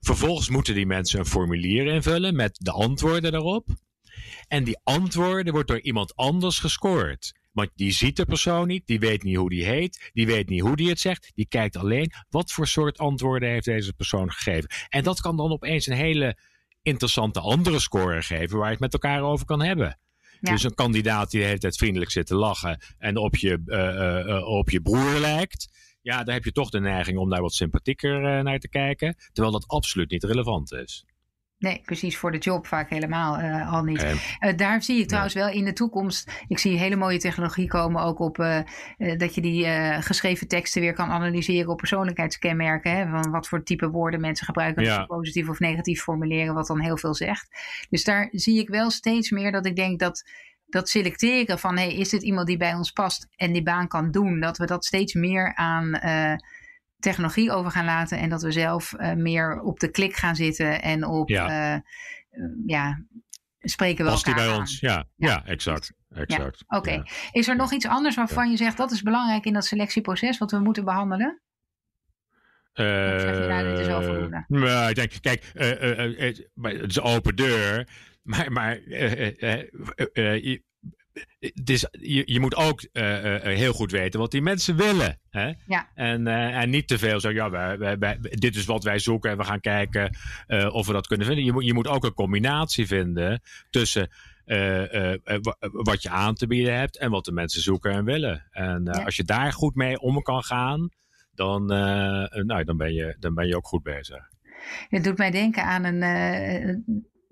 Vervolgens 0.00 0.48
moeten 0.48 0.74
die 0.74 0.86
mensen 0.86 1.18
een 1.18 1.26
formulier 1.26 1.86
invullen 1.86 2.36
met 2.36 2.58
de 2.60 2.70
antwoorden 2.70 3.32
daarop. 3.32 3.68
En 4.48 4.64
die 4.64 4.80
antwoorden 4.82 5.52
wordt 5.52 5.68
door 5.68 5.80
iemand 5.80 6.16
anders 6.16 6.58
gescoord. 6.58 7.40
Want 7.52 7.70
die 7.74 7.92
ziet 7.92 8.16
de 8.16 8.24
persoon 8.24 8.66
niet, 8.66 8.86
die 8.86 8.98
weet 8.98 9.22
niet 9.22 9.36
hoe 9.36 9.50
die 9.50 9.64
heet, 9.64 10.10
die 10.12 10.26
weet 10.26 10.48
niet 10.48 10.60
hoe 10.60 10.76
die 10.76 10.88
het 10.88 11.00
zegt. 11.00 11.30
Die 11.34 11.46
kijkt 11.46 11.76
alleen 11.76 12.12
wat 12.30 12.52
voor 12.52 12.66
soort 12.66 12.98
antwoorden 12.98 13.48
heeft 13.48 13.64
deze 13.64 13.92
persoon 13.92 14.32
gegeven. 14.32 14.70
En 14.88 15.02
dat 15.02 15.20
kan 15.20 15.36
dan 15.36 15.50
opeens 15.50 15.86
een 15.86 15.96
hele 15.96 16.38
interessante 16.82 17.40
andere 17.40 17.78
score 17.78 18.22
geven 18.22 18.56
waar 18.56 18.66
je 18.66 18.72
het 18.72 18.80
met 18.80 18.92
elkaar 18.92 19.22
over 19.22 19.46
kan 19.46 19.62
hebben. 19.62 19.98
Dus 20.50 20.62
een 20.62 20.74
kandidaat 20.74 21.30
die 21.30 21.40
de 21.40 21.46
hele 21.46 21.58
tijd 21.58 21.76
vriendelijk 21.76 22.10
zit 22.10 22.26
te 22.26 22.34
lachen 22.34 22.80
en 22.98 23.16
op 23.16 23.36
je, 23.36 23.62
uh, 23.66 24.34
uh, 24.36 24.46
op 24.46 24.70
je 24.70 24.80
broer 24.80 25.18
lijkt. 25.18 25.68
Ja, 26.00 26.24
dan 26.24 26.34
heb 26.34 26.44
je 26.44 26.52
toch 26.52 26.70
de 26.70 26.80
neiging 26.80 27.18
om 27.18 27.30
daar 27.30 27.42
wat 27.42 27.54
sympathieker 27.54 28.42
naar 28.42 28.58
te 28.58 28.68
kijken. 28.68 29.16
Terwijl 29.32 29.52
dat 29.54 29.68
absoluut 29.68 30.10
niet 30.10 30.24
relevant 30.24 30.72
is. 30.72 31.04
Nee, 31.62 31.80
precies 31.84 32.16
voor 32.16 32.32
de 32.32 32.38
job 32.38 32.66
vaak 32.66 32.90
helemaal 32.90 33.40
uh, 33.40 33.72
al 33.72 33.82
niet. 33.82 34.02
Uh, 34.02 34.56
daar 34.56 34.82
zie 34.82 35.00
ik 35.00 35.08
trouwens 35.08 35.34
wel 35.34 35.48
in 35.48 35.64
de 35.64 35.72
toekomst. 35.72 36.32
Ik 36.48 36.58
zie 36.58 36.78
hele 36.78 36.96
mooie 36.96 37.18
technologie 37.18 37.68
komen 37.68 38.02
ook 38.02 38.18
op 38.18 38.38
uh, 38.38 38.58
dat 39.16 39.34
je 39.34 39.40
die 39.40 39.66
geschreven 40.02 40.48
teksten 40.48 40.80
weer 40.80 40.92
kan 40.92 41.10
analyseren 41.10 41.70
op 41.70 41.76
persoonlijkheidskenmerken. 41.76 42.96
Hè, 42.96 43.08
van 43.08 43.30
wat 43.30 43.48
voor 43.48 43.62
type 43.62 43.90
woorden 43.90 44.20
mensen 44.20 44.46
gebruiken. 44.46 44.82
Ja. 44.82 45.04
positief 45.04 45.48
of 45.48 45.58
negatief 45.58 46.02
formuleren, 46.02 46.54
wat 46.54 46.66
dan 46.66 46.80
heel 46.80 46.96
veel 46.96 47.14
zegt. 47.14 47.48
Dus 47.90 48.04
daar 48.04 48.28
zie 48.32 48.60
ik 48.60 48.68
wel 48.68 48.90
steeds 48.90 49.30
meer 49.30 49.52
dat 49.52 49.66
ik 49.66 49.76
denk 49.76 49.98
dat 49.98 50.30
dat 50.66 50.88
selecteren 50.88 51.58
van 51.58 51.76
hey, 51.76 51.94
is 51.94 52.08
dit 52.08 52.22
iemand 52.22 52.46
die 52.46 52.56
bij 52.56 52.74
ons 52.74 52.90
past 52.90 53.28
en 53.36 53.52
die 53.52 53.62
baan 53.62 53.88
kan 53.88 54.10
doen, 54.10 54.40
dat 54.40 54.58
we 54.58 54.66
dat 54.66 54.84
steeds 54.84 55.14
meer 55.14 55.54
aan 55.54 56.00
technologie 57.02 57.52
over 57.52 57.70
gaan 57.70 57.84
laten 57.84 58.18
en 58.18 58.28
dat 58.28 58.42
we 58.42 58.52
zelf 58.52 58.92
uh, 58.92 59.12
meer 59.12 59.60
op 59.60 59.80
de 59.80 59.90
klik 59.90 60.16
gaan 60.16 60.36
zitten 60.36 60.82
en 60.82 61.04
op 61.06 61.28
ja, 61.28 61.74
uh, 61.74 61.80
ja 62.66 63.04
spreken 63.60 64.04
we 64.04 64.10
Past 64.10 64.26
elkaar 64.26 64.42
die 64.42 64.50
bij 64.50 64.60
ons? 64.60 64.80
Ja, 64.80 65.04
ja, 65.16 65.28
ja 65.28 65.44
exact. 65.46 65.92
exact. 66.14 66.64
Oké. 66.66 66.76
Okay. 66.76 67.10
Is 67.32 67.48
er 67.48 67.56
nog 67.56 67.72
iets 67.72 67.86
anders 67.86 68.16
waarvan 68.16 68.50
je 68.50 68.56
zegt 68.56 68.76
dat 68.76 68.90
is 68.90 69.02
belangrijk 69.02 69.44
in 69.44 69.52
dat 69.52 69.64
selectieproces 69.64 70.38
wat 70.38 70.50
we 70.50 70.58
moeten 70.58 70.84
behandelen? 70.84 71.40
Uh, 72.74 72.86
zeg 72.86 73.38
je 73.38 73.46
daar 73.48 73.78
niet 73.78 73.88
over 73.88 74.44
ik 74.88 74.94
denk, 74.94 75.12
kijk, 75.20 75.50
het 76.62 76.90
is 76.90 77.00
open 77.00 77.36
deur, 77.36 77.88
maar, 78.22 78.52
maar 78.52 78.78
dus 81.62 81.86
je, 81.90 82.22
je 82.24 82.40
moet 82.40 82.54
ook 82.56 82.86
uh, 82.92 83.24
uh, 83.24 83.42
heel 83.42 83.72
goed 83.72 83.90
weten 83.90 84.20
wat 84.20 84.30
die 84.30 84.42
mensen 84.42 84.76
willen. 84.76 85.20
Hè? 85.30 85.52
Ja. 85.66 85.88
En, 85.94 86.26
uh, 86.26 86.60
en 86.60 86.70
niet 86.70 86.88
te 86.88 86.98
veel 86.98 87.20
zo, 87.20 87.30
ja, 87.30 87.50
wij, 87.50 87.78
wij, 87.78 87.98
wij, 87.98 88.18
dit 88.20 88.56
is 88.56 88.64
wat 88.64 88.84
wij 88.84 88.98
zoeken 88.98 89.30
en 89.30 89.36
we 89.36 89.44
gaan 89.44 89.60
kijken 89.60 90.16
of 90.70 90.86
we 90.86 90.92
dat 90.92 91.06
kunnen 91.06 91.26
vinden. 91.26 91.44
Je 91.44 91.52
moet, 91.52 91.64
je 91.64 91.74
moet 91.74 91.88
ook 91.88 92.04
een 92.04 92.14
combinatie 92.14 92.86
vinden 92.86 93.42
tussen 93.70 94.10
wat 95.72 96.02
je 96.02 96.08
aan 96.10 96.34
te 96.34 96.46
bieden 96.46 96.78
hebt 96.78 96.98
en 96.98 97.10
wat 97.10 97.24
de 97.24 97.32
mensen 97.32 97.62
zoeken 97.62 97.92
en 97.92 98.04
willen. 98.04 98.46
En 98.50 98.84
ja. 98.84 99.04
als 99.04 99.16
je 99.16 99.24
daar 99.24 99.52
goed 99.52 99.74
mee 99.74 100.00
om 100.00 100.22
kan 100.22 100.42
gaan, 100.42 100.90
dan, 101.34 101.66
nou, 101.66 102.64
dan, 102.64 102.76
ben, 102.76 102.94
je, 102.94 103.16
dan 103.18 103.34
ben 103.34 103.46
je 103.46 103.56
ook 103.56 103.66
goed 103.66 103.82
bezig. 103.82 104.30
Het 104.88 105.04
doet 105.04 105.18
mij 105.18 105.30
denken 105.30 105.64
aan 105.64 105.84
een, 105.84 106.02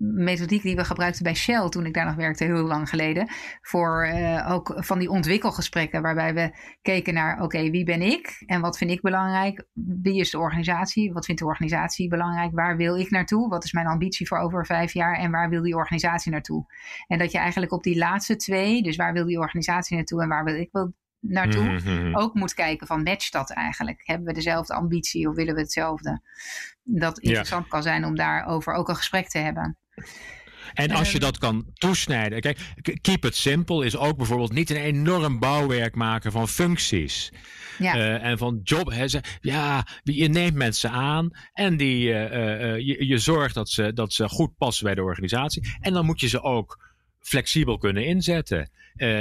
methodiek 0.01 0.61
die 0.61 0.75
we 0.75 0.85
gebruikten 0.85 1.23
bij 1.23 1.35
Shell 1.35 1.69
toen 1.69 1.85
ik 1.85 1.93
daar 1.93 2.05
nog 2.05 2.15
werkte, 2.15 2.43
heel 2.43 2.63
lang 2.63 2.89
geleden. 2.89 3.27
Voor 3.61 4.07
uh, 4.07 4.51
ook 4.51 4.73
van 4.75 4.99
die 4.99 5.09
ontwikkelgesprekken, 5.09 6.01
waarbij 6.01 6.33
we 6.33 6.57
keken 6.81 7.13
naar: 7.13 7.41
oké, 7.41 7.69
wie 7.69 7.83
ben 7.83 8.01
ik 8.01 8.43
en 8.45 8.61
wat 8.61 8.77
vind 8.77 8.91
ik 8.91 9.01
belangrijk? 9.01 9.65
Wie 9.73 10.19
is 10.19 10.31
de 10.31 10.39
organisatie? 10.39 11.13
Wat 11.13 11.25
vindt 11.25 11.41
de 11.41 11.47
organisatie 11.47 12.09
belangrijk? 12.09 12.51
Waar 12.53 12.77
wil 12.77 12.99
ik 12.99 13.09
naartoe? 13.09 13.49
Wat 13.49 13.63
is 13.63 13.71
mijn 13.71 13.87
ambitie 13.87 14.27
voor 14.27 14.37
over 14.37 14.65
vijf 14.65 14.93
jaar? 14.93 15.17
En 15.17 15.31
waar 15.31 15.49
wil 15.49 15.61
die 15.61 15.75
organisatie 15.75 16.31
naartoe? 16.31 16.65
En 17.07 17.17
dat 17.17 17.31
je 17.31 17.37
eigenlijk 17.37 17.71
op 17.71 17.83
die 17.83 17.97
laatste 17.97 18.35
twee, 18.35 18.81
dus 18.81 18.95
waar 18.95 19.13
wil 19.13 19.25
die 19.25 19.39
organisatie 19.39 19.95
naartoe 19.95 20.21
en 20.21 20.27
waar 20.27 20.43
wil 20.43 20.55
ik 20.55 20.69
wel 20.71 20.93
naartoe, 21.19 21.63
mm-hmm. 21.63 22.17
ook 22.17 22.33
moet 22.33 22.53
kijken 22.53 22.87
van 22.87 23.03
matcht 23.03 23.31
dat 23.31 23.51
eigenlijk? 23.51 24.01
Hebben 24.03 24.27
we 24.27 24.33
dezelfde 24.33 24.73
ambitie 24.73 25.29
of 25.29 25.35
willen 25.35 25.55
we 25.55 25.61
hetzelfde? 25.61 26.21
Dat 26.83 27.19
interessant 27.19 27.67
kan 27.67 27.83
zijn 27.83 28.05
om 28.05 28.15
daarover 28.15 28.73
ook 28.73 28.89
een 28.89 28.95
gesprek 28.95 29.27
te 29.29 29.37
hebben. 29.37 29.77
En 30.73 30.91
als 30.91 31.11
je 31.11 31.19
dat 31.19 31.37
kan 31.37 31.65
toesnijden. 31.73 32.41
Kijk, 32.41 32.73
keep 33.01 33.25
it 33.25 33.35
simple 33.35 33.85
is 33.85 33.97
ook 33.97 34.17
bijvoorbeeld 34.17 34.53
niet 34.53 34.69
een 34.69 34.75
enorm 34.75 35.39
bouwwerk 35.39 35.95
maken 35.95 36.31
van 36.31 36.47
functies. 36.47 37.31
Ja. 37.77 37.95
Uh, 37.95 38.23
en 38.23 38.37
van 38.37 38.59
job. 38.63 38.91
Hè, 38.91 39.05
ja, 39.41 39.87
je 40.03 40.27
neemt 40.27 40.55
mensen 40.55 40.89
aan 40.89 41.29
en 41.53 41.77
die, 41.77 42.07
uh, 42.07 42.13
uh, 42.13 42.77
je, 42.77 43.07
je 43.07 43.17
zorgt 43.17 43.55
dat 43.55 43.69
ze, 43.69 43.93
dat 43.93 44.13
ze 44.13 44.29
goed 44.29 44.57
passen 44.57 44.85
bij 44.85 44.95
de 44.95 45.03
organisatie. 45.03 45.77
En 45.79 45.93
dan 45.93 46.05
moet 46.05 46.19
je 46.19 46.27
ze 46.27 46.41
ook 46.41 46.89
flexibel 47.19 47.77
kunnen 47.77 48.05
inzetten. 48.05 48.71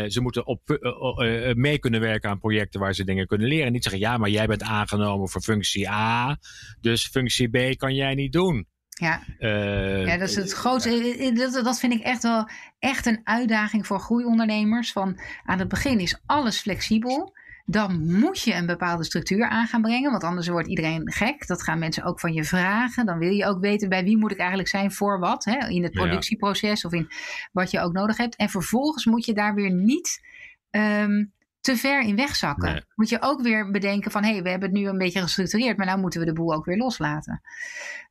ze 0.09 0.19
moeten 0.21 0.47
op, 0.47 0.61
mee 1.55 1.79
kunnen 1.79 2.01
werken 2.01 2.31
aan 2.31 2.39
projecten 2.39 2.81
waar 2.81 2.95
ze 2.95 3.05
dingen 3.05 3.27
kunnen 3.27 3.49
leren. 3.49 3.73
Niet 3.73 3.83
zeggen, 3.83 4.03
ja, 4.03 4.17
maar 4.17 4.31
jij 4.31 4.47
bent 4.47 4.63
aangenomen 4.63 5.29
voor 5.29 5.41
functie 5.41 5.91
A, 5.91 6.39
dus 6.81 7.07
functie 7.07 7.49
B 7.49 7.79
kan 7.79 7.95
jij 7.95 8.15
niet 8.15 8.33
doen. 8.33 8.67
Ja. 9.01 9.23
Uh, 9.39 10.07
ja, 10.07 10.17
dat 10.17 10.29
is 10.29 10.37
het 10.37 10.53
grootste. 10.53 11.33
Dat, 11.35 11.65
dat 11.65 11.81
vind 11.81 11.93
ik 11.93 12.03
echt 12.03 12.23
wel 12.23 12.49
echt 12.79 13.07
een 13.07 13.21
uitdaging 13.25 13.87
voor 13.87 14.01
groeiondernemers. 14.01 14.93
Van 14.93 15.21
aan 15.45 15.59
het 15.59 15.69
begin 15.69 15.99
is 15.99 16.21
alles 16.27 16.61
flexibel. 16.61 17.39
Dan 17.65 18.19
moet 18.19 18.41
je 18.41 18.55
een 18.55 18.67
bepaalde 18.67 19.05
structuur 19.05 19.49
aan 19.49 19.67
gaan 19.67 19.83
brengen, 19.83 20.11
want 20.11 20.25
anders 20.25 20.49
wordt 20.49 20.69
iedereen 20.69 21.13
gek. 21.13 21.47
Dat 21.47 21.63
gaan 21.63 21.79
mensen 21.79 22.05
ook 22.05 22.21
van 22.21 22.33
je 22.33 22.45
vragen. 22.45 23.07
Dan 23.07 23.19
wil 23.19 23.33
je 23.33 23.47
ook 23.47 23.61
weten 23.61 23.89
bij 23.89 24.05
wie 24.05 24.17
moet 24.17 24.33
ik 24.33 24.39
eigenlijk 24.39 24.69
zijn 24.69 24.93
voor 24.93 25.19
wat. 25.19 25.45
Hè? 25.45 25.69
In 25.69 25.83
het 25.83 25.93
productieproces 25.93 26.85
of 26.85 26.93
in 26.93 27.09
wat 27.53 27.71
je 27.71 27.81
ook 27.81 27.93
nodig 27.93 28.17
hebt. 28.17 28.37
En 28.37 28.49
vervolgens 28.49 29.05
moet 29.05 29.25
je 29.25 29.35
daar 29.35 29.55
weer 29.55 29.71
niet 29.71 30.21
um, 30.71 31.33
te 31.61 31.77
ver 31.77 32.01
in 32.01 32.17
wegzakken. 32.17 32.87
Moet 32.95 33.09
je 33.09 33.23
ook 33.23 33.43
weer 33.43 33.71
bedenken 33.71 34.11
van 34.11 34.25
hé, 34.25 34.33
hey, 34.33 34.43
we 34.43 34.51
hebben 34.51 34.69
het 34.69 34.79
nu 34.79 34.89
een 34.89 34.99
beetje 34.99 35.21
gestructureerd, 35.21 35.77
maar 35.77 35.87
nou 35.87 36.01
moeten 36.01 36.21
we 36.21 36.27
de 36.27 36.33
boel 36.33 36.55
ook 36.55 36.65
weer 36.65 36.77
loslaten. 36.77 37.41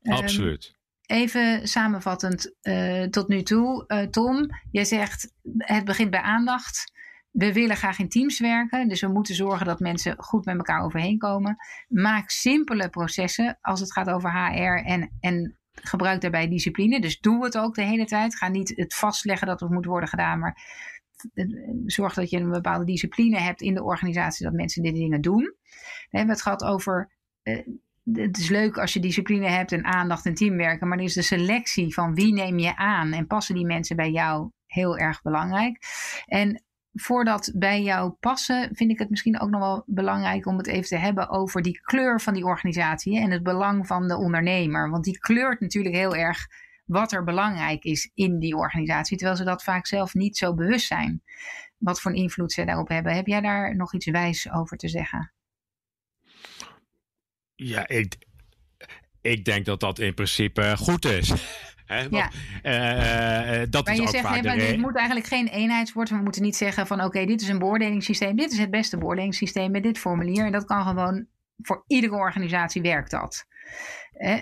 Absoluut. 0.03 0.65
Um, 0.65 0.78
Even 1.09 1.67
samenvattend 1.67 2.55
uh, 2.61 3.03
tot 3.03 3.27
nu 3.27 3.43
toe. 3.43 3.83
Uh, 3.87 4.01
Tom, 4.01 4.47
jij 4.71 4.85
zegt 4.85 5.33
het 5.57 5.85
begint 5.85 6.09
bij 6.09 6.21
aandacht. 6.21 6.91
We 7.31 7.53
willen 7.53 7.75
graag 7.75 7.99
in 7.99 8.09
teams 8.09 8.39
werken, 8.39 8.87
dus 8.87 9.01
we 9.01 9.07
moeten 9.07 9.35
zorgen 9.35 9.65
dat 9.65 9.79
mensen 9.79 10.15
goed 10.17 10.45
met 10.45 10.57
elkaar 10.57 10.83
overheen 10.83 11.17
komen. 11.17 11.55
Maak 11.87 12.29
simpele 12.29 12.89
processen 12.89 13.57
als 13.61 13.79
het 13.79 13.93
gaat 13.93 14.09
over 14.09 14.31
HR 14.31 14.85
en, 14.85 15.17
en 15.19 15.57
gebruik 15.73 16.21
daarbij 16.21 16.49
discipline. 16.49 17.01
Dus 17.01 17.19
doe 17.19 17.43
het 17.43 17.57
ook 17.57 17.75
de 17.75 17.83
hele 17.83 18.05
tijd. 18.05 18.35
Ga 18.35 18.47
niet 18.47 18.73
het 18.75 18.95
vastleggen 18.95 19.47
dat 19.47 19.59
het 19.59 19.69
moet 19.69 19.85
worden 19.85 20.09
gedaan, 20.09 20.39
maar 20.39 20.57
eh, 21.33 21.45
zorg 21.85 22.13
dat 22.13 22.29
je 22.29 22.37
een 22.37 22.49
bepaalde 22.49 22.85
discipline 22.85 23.39
hebt 23.39 23.61
in 23.61 23.73
de 23.73 23.83
organisatie 23.83 24.45
dat 24.45 24.53
mensen 24.53 24.83
dit 24.83 24.93
dingen 24.93 25.21
doen. 25.21 25.55
We 26.09 26.17
hebben 26.17 26.33
het 26.33 26.43
gehad 26.43 26.63
over 26.63 27.11
het 28.13 28.37
is 28.37 28.49
leuk 28.49 28.77
als 28.77 28.93
je 28.93 28.99
discipline 28.99 29.49
hebt 29.49 29.71
en 29.71 29.85
aandacht 29.85 30.25
en 30.25 30.33
teamwerken, 30.33 30.87
maar 30.87 30.99
is 30.99 31.13
de 31.13 31.21
selectie 31.21 31.93
van 31.93 32.13
wie 32.13 32.33
neem 32.33 32.59
je 32.59 32.75
aan 32.75 33.11
en 33.11 33.27
passen 33.27 33.55
die 33.55 33.65
mensen 33.65 33.95
bij 33.95 34.11
jou 34.11 34.49
heel 34.65 34.97
erg 34.97 35.21
belangrijk. 35.21 35.77
En 36.25 36.63
voordat 36.93 37.51
bij 37.55 37.81
jou 37.81 38.11
passen, 38.11 38.69
vind 38.75 38.91
ik 38.91 38.99
het 38.99 39.09
misschien 39.09 39.39
ook 39.39 39.49
nog 39.49 39.61
wel 39.61 39.83
belangrijk 39.85 40.45
om 40.45 40.57
het 40.57 40.67
even 40.67 40.87
te 40.87 40.97
hebben 40.97 41.29
over 41.29 41.61
die 41.61 41.81
kleur 41.81 42.21
van 42.21 42.33
die 42.33 42.45
organisatie 42.45 43.19
en 43.19 43.31
het 43.31 43.43
belang 43.43 43.87
van 43.87 44.07
de 44.07 44.17
ondernemer. 44.17 44.89
Want 44.89 45.03
die 45.03 45.19
kleurt 45.19 45.59
natuurlijk 45.59 45.95
heel 45.95 46.15
erg 46.15 46.47
wat 46.85 47.11
er 47.11 47.23
belangrijk 47.23 47.83
is 47.83 48.11
in 48.13 48.39
die 48.39 48.55
organisatie, 48.55 49.17
terwijl 49.17 49.37
ze 49.37 49.43
dat 49.43 49.63
vaak 49.63 49.87
zelf 49.87 50.13
niet 50.13 50.37
zo 50.37 50.53
bewust 50.53 50.87
zijn. 50.87 51.23
Wat 51.77 52.01
voor 52.01 52.13
invloed 52.13 52.51
ze 52.51 52.65
daarop 52.65 52.87
hebben. 52.87 53.15
Heb 53.15 53.27
jij 53.27 53.41
daar 53.41 53.75
nog 53.75 53.93
iets 53.93 54.05
wijs 54.05 54.51
over 54.51 54.77
te 54.77 54.87
zeggen? 54.87 55.33
Ja, 57.61 57.87
ik, 57.87 58.15
ik 59.21 59.45
denk 59.45 59.65
dat 59.65 59.79
dat 59.79 59.99
in 59.99 60.13
principe 60.13 60.73
goed 60.77 61.05
is. 61.05 61.33
He, 61.85 62.07
ja. 62.09 62.31
Uh, 62.63 63.65
dat 63.69 63.85
maar 63.85 63.93
is 63.93 63.99
je 63.99 64.05
ook 64.05 64.09
zegt, 64.09 64.27
vaak 64.27 64.43
het 64.43 64.77
moet 64.77 64.95
eigenlijk 64.95 65.27
geen 65.27 65.47
eenheidswoord. 65.47 66.09
We 66.09 66.15
moeten 66.15 66.41
niet 66.41 66.55
zeggen 66.55 66.87
van 66.87 67.03
oké, 67.03 67.25
dit 67.25 67.41
is 67.41 67.47
een 67.47 67.59
beoordelingssysteem. 67.59 68.35
Dit 68.35 68.51
is 68.51 68.57
het 68.57 68.71
beste 68.71 68.97
beoordelingssysteem 68.97 69.71
met 69.71 69.83
dit 69.83 69.99
formulier. 69.99 70.45
En 70.45 70.51
dat 70.51 70.65
kan 70.65 70.83
gewoon, 70.83 71.25
voor 71.57 71.83
iedere 71.87 72.15
organisatie 72.15 72.81
werkt 72.81 73.11
dat. 73.11 73.45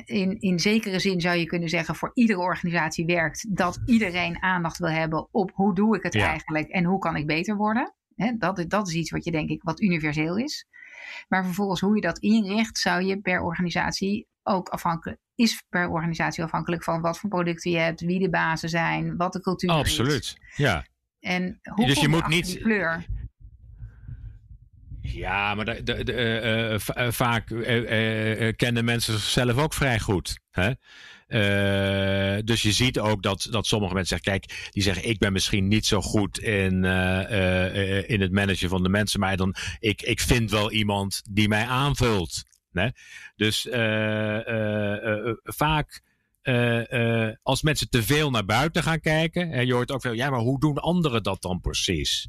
In, 0.05 0.39
in 0.39 0.59
zekere 0.59 0.99
zin 0.99 1.21
zou 1.21 1.37
je 1.37 1.45
kunnen 1.45 1.69
zeggen, 1.69 1.95
voor 1.95 2.11
iedere 2.13 2.39
organisatie 2.39 3.05
werkt 3.05 3.55
dat 3.57 3.81
iedereen 3.85 4.41
aandacht 4.41 4.77
wil 4.77 4.89
hebben 4.89 5.27
op 5.31 5.51
hoe 5.53 5.75
doe 5.75 5.95
ik 5.95 6.03
het 6.03 6.15
eigenlijk 6.15 6.67
en 6.67 6.83
hoe 6.83 6.99
kan 6.99 7.15
ik 7.15 7.27
beter 7.27 7.55
worden. 7.55 7.93
Dat, 8.37 8.65
dat 8.67 8.87
is 8.87 8.93
iets 8.93 9.11
wat 9.11 9.25
je 9.25 9.31
denk 9.31 9.49
ik 9.49 9.63
wat 9.63 9.81
universeel 9.81 10.37
is. 10.37 10.67
Maar 11.27 11.43
vervolgens 11.45 11.81
hoe 11.81 11.95
je 11.95 12.01
dat 12.01 12.19
inricht, 12.19 12.77
zou 12.77 13.03
je 13.03 13.21
per 13.21 13.41
organisatie 13.41 14.27
ook 14.43 14.69
afhankelijk, 14.69 15.19
is 15.35 15.63
per 15.69 15.89
organisatie 15.89 16.43
afhankelijk 16.43 16.83
van 16.83 17.01
wat 17.01 17.19
voor 17.19 17.29
producten 17.29 17.71
je 17.71 17.77
hebt, 17.77 18.01
wie 18.01 18.19
de 18.19 18.29
bazen 18.29 18.69
zijn, 18.69 19.17
wat 19.17 19.33
de 19.33 19.41
cultuur 19.41 19.69
is. 19.69 19.75
Absoluut, 19.75 20.37
ja. 20.55 20.85
En 21.19 21.59
hoe 21.73 21.85
dus 21.85 21.99
je 21.99 22.07
moet 22.07 22.27
niet 22.27 22.45
die 22.45 22.61
kleur? 22.61 23.05
Ja, 25.01 25.55
maar 25.55 25.65
de, 25.65 25.83
de, 25.83 26.03
de, 26.03 26.13
uh, 26.13 27.05
uh, 27.05 27.11
vaak 27.11 27.49
uh, 27.49 28.53
kennen 28.55 28.85
mensen 28.85 29.13
zichzelf 29.13 29.57
ook 29.57 29.73
vrij 29.73 29.99
goed. 29.99 30.39
Hè? 30.51 30.71
Uh, 31.27 32.37
dus 32.43 32.61
je 32.61 32.71
ziet 32.71 32.99
ook 32.99 33.23
dat, 33.23 33.47
dat 33.51 33.67
sommige 33.67 33.93
mensen 33.93 34.17
zeggen: 34.17 34.39
kijk, 34.39 34.69
die 34.71 34.83
zeggen: 34.83 35.09
ik 35.09 35.17
ben 35.17 35.33
misschien 35.33 35.67
niet 35.67 35.85
zo 35.85 36.01
goed 36.01 36.39
in, 36.39 36.83
uh, 36.83 37.31
uh, 37.31 38.09
in 38.09 38.21
het 38.21 38.31
managen 38.31 38.69
van 38.69 38.83
de 38.83 38.89
mensen, 38.89 39.19
maar 39.19 39.37
dan, 39.37 39.55
ik, 39.79 40.01
ik 40.01 40.19
vind 40.19 40.51
wel 40.51 40.71
iemand 40.71 41.21
die 41.29 41.47
mij 41.47 41.65
aanvult. 41.65 42.43
Dus 43.35 43.67
vaak. 45.43 46.01
als 47.43 47.61
mensen 47.61 47.89
te 47.89 48.03
veel 48.03 48.29
naar 48.29 48.45
buiten 48.45 48.83
gaan 48.83 48.99
kijken, 48.99 49.51
en 49.51 49.65
je 49.65 49.73
hoort 49.73 49.91
ook 49.91 50.01
veel, 50.01 50.13
ja, 50.13 50.29
maar 50.29 50.39
hoe 50.39 50.59
doen 50.59 50.77
anderen 50.77 51.23
dat 51.23 51.41
dan 51.41 51.61
precies? 51.61 52.27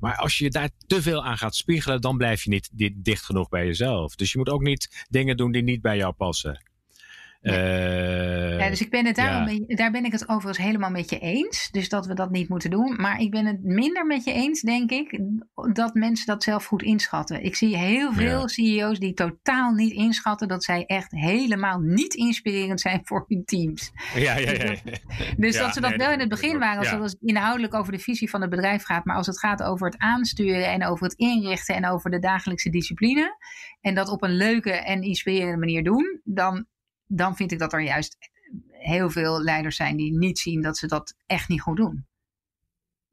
Maar 0.00 0.16
als 0.16 0.38
je 0.38 0.50
daar 0.50 0.70
te 0.86 1.02
veel 1.02 1.24
aan 1.24 1.38
gaat 1.38 1.54
spiegelen, 1.54 2.00
dan 2.00 2.16
blijf 2.16 2.44
je 2.44 2.50
niet 2.50 2.70
dicht 2.94 3.24
genoeg 3.24 3.48
bij 3.48 3.66
jezelf. 3.66 4.14
Dus 4.14 4.32
je 4.32 4.38
moet 4.38 4.48
ook 4.48 4.62
niet 4.62 5.06
dingen 5.08 5.36
doen 5.36 5.52
die 5.52 5.62
niet 5.62 5.82
bij 5.82 5.96
jou 5.96 6.12
passen. 6.12 6.69
Uh, 7.42 8.58
ja, 8.58 8.68
dus 8.68 8.80
ik 8.80 8.90
ben 8.90 9.06
het 9.06 9.16
daarom, 9.16 9.48
ja. 9.48 9.76
daar 9.76 9.90
ben 9.90 10.04
ik 10.04 10.12
het 10.12 10.28
overigens 10.28 10.66
helemaal 10.66 10.90
met 10.90 11.10
je 11.10 11.18
eens. 11.18 11.68
Dus 11.70 11.88
dat 11.88 12.06
we 12.06 12.14
dat 12.14 12.30
niet 12.30 12.48
moeten 12.48 12.70
doen. 12.70 12.96
Maar 12.96 13.20
ik 13.20 13.30
ben 13.30 13.46
het 13.46 13.62
minder 13.62 14.06
met 14.06 14.24
je 14.24 14.32
eens, 14.32 14.60
denk 14.60 14.90
ik, 14.90 15.20
dat 15.72 15.94
mensen 15.94 16.26
dat 16.26 16.42
zelf 16.42 16.64
goed 16.64 16.82
inschatten. 16.82 17.44
Ik 17.44 17.56
zie 17.56 17.76
heel 17.76 18.12
veel 18.12 18.48
CEO's 18.48 18.98
die 18.98 19.14
totaal 19.14 19.72
niet 19.72 19.92
inschatten 19.92 20.48
dat 20.48 20.64
zij 20.64 20.84
echt 20.86 21.10
helemaal 21.10 21.78
niet 21.78 22.14
inspirerend 22.14 22.80
zijn 22.80 23.00
voor 23.04 23.24
hun 23.28 23.44
teams. 23.44 23.92
Ja, 24.14 24.36
ja, 24.36 24.50
ja. 24.50 24.74
Dus 25.36 25.56
dat 25.56 25.74
ze 25.74 25.80
dat 25.80 25.96
wel 25.96 26.12
in 26.12 26.20
het 26.20 26.28
begin 26.28 26.58
waren, 26.58 27.00
als 27.00 27.12
het 27.12 27.22
inhoudelijk 27.22 27.74
over 27.74 27.92
de 27.92 27.98
visie 27.98 28.30
van 28.30 28.40
het 28.40 28.50
bedrijf 28.50 28.84
gaat. 28.84 29.04
Maar 29.04 29.16
als 29.16 29.26
het 29.26 29.38
gaat 29.38 29.62
over 29.62 29.86
het 29.86 29.98
aansturen 29.98 30.66
en 30.66 30.86
over 30.86 31.04
het 31.04 31.14
inrichten 31.14 31.74
en 31.74 31.86
over 31.86 32.10
de 32.10 32.18
dagelijkse 32.18 32.70
discipline. 32.70 33.36
En 33.80 33.94
dat 33.94 34.08
op 34.08 34.22
een 34.22 34.36
leuke 34.36 34.72
en 34.72 35.02
inspirerende 35.02 35.58
manier 35.58 35.84
doen, 35.84 36.20
dan 36.24 36.66
dan 37.12 37.36
vind 37.36 37.52
ik 37.52 37.58
dat 37.58 37.72
er 37.72 37.80
juist 37.80 38.16
heel 38.68 39.10
veel 39.10 39.42
leiders 39.42 39.76
zijn 39.76 39.96
die 39.96 40.18
niet 40.18 40.38
zien 40.38 40.62
dat 40.62 40.78
ze 40.78 40.86
dat 40.86 41.14
echt 41.26 41.48
niet 41.48 41.60
goed 41.60 41.76
doen. 41.76 42.06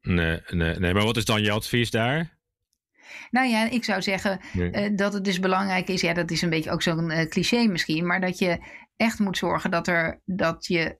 Nee, 0.00 0.40
nee, 0.46 0.78
nee. 0.78 0.94
maar 0.94 1.04
wat 1.04 1.16
is 1.16 1.24
dan 1.24 1.42
je 1.42 1.50
advies 1.50 1.90
daar? 1.90 2.38
Nou 3.30 3.48
ja, 3.48 3.70
ik 3.70 3.84
zou 3.84 4.02
zeggen 4.02 4.40
uh, 4.54 4.96
dat 4.96 5.12
het 5.12 5.24
dus 5.24 5.40
belangrijk 5.40 5.88
is. 5.88 6.00
Ja, 6.00 6.14
dat 6.14 6.30
is 6.30 6.42
een 6.42 6.50
beetje 6.50 6.70
ook 6.70 6.82
zo'n 6.82 7.10
uh, 7.10 7.22
cliché 7.22 7.66
misschien. 7.66 8.06
Maar 8.06 8.20
dat 8.20 8.38
je 8.38 8.58
echt 8.96 9.18
moet 9.18 9.38
zorgen 9.38 9.70
dat, 9.70 9.88
er, 9.88 10.20
dat 10.24 10.66
je 10.66 10.98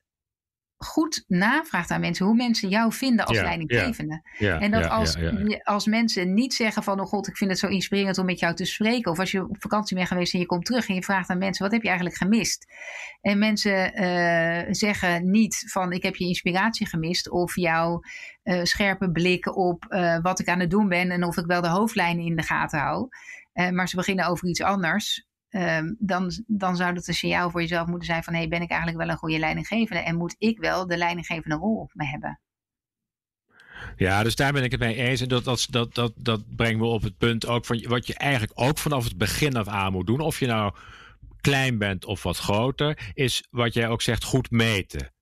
goed 0.78 1.24
navraagt 1.26 1.90
aan 1.90 2.00
mensen 2.00 2.26
hoe 2.26 2.34
mensen 2.34 2.68
jou 2.68 2.92
vinden 2.92 3.26
als 3.26 3.40
leidinggevende. 3.40 4.22
en 4.38 4.70
dat 4.70 4.88
als, 4.88 5.16
als 5.62 5.86
mensen 5.86 6.34
niet 6.34 6.54
zeggen 6.54 6.82
van, 6.82 7.00
oh 7.00 7.06
god, 7.06 7.28
ik 7.28 7.36
vind 7.36 7.50
het 7.50 7.58
zo 7.58 7.66
inspirerend 7.66 8.18
om 8.18 8.24
met 8.24 8.38
jou 8.38 8.54
te 8.54 8.64
spreken. 8.64 9.10
Of 9.10 9.18
als 9.18 9.30
je 9.30 9.48
op 9.48 9.56
vakantie 9.60 9.96
bent 9.96 10.08
geweest 10.08 10.34
en 10.34 10.40
je 10.40 10.46
komt 10.46 10.64
terug 10.64 10.88
en 10.88 10.94
je 10.94 11.02
vraagt 11.02 11.30
aan 11.30 11.38
mensen, 11.38 11.64
wat 11.64 11.72
heb 11.72 11.82
je 11.82 11.88
eigenlijk 11.88 12.18
gemist? 12.18 12.66
En 13.20 13.38
mensen 13.38 14.02
uh, 14.02 14.64
zeggen 14.74 15.30
niet 15.30 15.64
van, 15.66 15.92
ik 15.92 16.02
heb 16.02 16.16
je 16.16 16.24
inspiratie 16.24 16.86
gemist. 16.86 17.30
Of 17.30 17.56
jouw 17.56 18.00
uh, 18.44 18.62
scherpe 18.62 19.10
blik 19.10 19.56
op 19.56 19.86
uh, 19.88 20.18
wat 20.22 20.40
ik 20.40 20.48
aan 20.48 20.60
het 20.60 20.70
doen 20.70 20.88
ben 20.88 21.10
en 21.10 21.24
of 21.24 21.36
ik 21.36 21.46
wel 21.46 21.60
de 21.60 21.68
hoofdlijnen 21.68 22.24
in 22.24 22.36
de 22.36 22.42
gaten 22.42 22.78
hou. 22.78 23.08
maar 23.72 23.88
ze 23.88 23.96
beginnen 23.96 24.26
over 24.26 24.48
iets 24.48 24.62
anders. 24.62 25.27
Um, 25.50 25.96
dan, 25.98 26.32
dan 26.46 26.76
zou 26.76 26.94
dat 26.94 27.08
een 27.08 27.14
signaal 27.14 27.50
voor 27.50 27.60
jezelf 27.60 27.86
moeten 27.86 28.06
zijn 28.06 28.22
van 28.22 28.34
hey, 28.34 28.48
ben 28.48 28.62
ik 28.62 28.70
eigenlijk 28.70 29.00
wel 29.00 29.08
een 29.08 29.16
goede 29.16 29.38
leidinggevende 29.38 30.02
en 30.02 30.16
moet 30.16 30.34
ik 30.38 30.58
wel 30.58 30.86
de 30.86 30.96
leidinggevende 30.96 31.56
rol 31.56 31.76
op 31.76 31.90
me 31.94 32.04
hebben? 32.04 32.40
Ja, 33.96 34.22
dus 34.22 34.34
daar 34.34 34.52
ben 34.52 34.64
ik 34.64 34.70
het 34.70 34.80
mee 34.80 34.94
eens. 34.94 35.20
En 35.20 35.28
dat, 35.28 35.44
dat, 35.44 35.66
dat, 35.70 35.94
dat, 35.94 36.12
dat 36.16 36.56
brengt 36.56 36.78
me 36.78 36.86
op 36.86 37.02
het 37.02 37.18
punt 37.18 37.46
ook 37.46 37.64
van 37.64 37.82
wat 37.88 38.06
je 38.06 38.14
eigenlijk 38.14 38.52
ook 38.54 38.78
vanaf 38.78 39.04
het 39.04 39.16
begin 39.16 39.56
af 39.56 39.66
aan 39.66 39.92
moet 39.92 40.06
doen. 40.06 40.20
Of 40.20 40.38
je 40.40 40.46
nou 40.46 40.74
klein 41.40 41.78
bent 41.78 42.04
of 42.04 42.22
wat 42.22 42.38
groter, 42.38 43.10
is 43.14 43.46
wat 43.50 43.74
jij 43.74 43.88
ook 43.88 44.02
zegt, 44.02 44.24
goed 44.24 44.50
meten. 44.50 45.12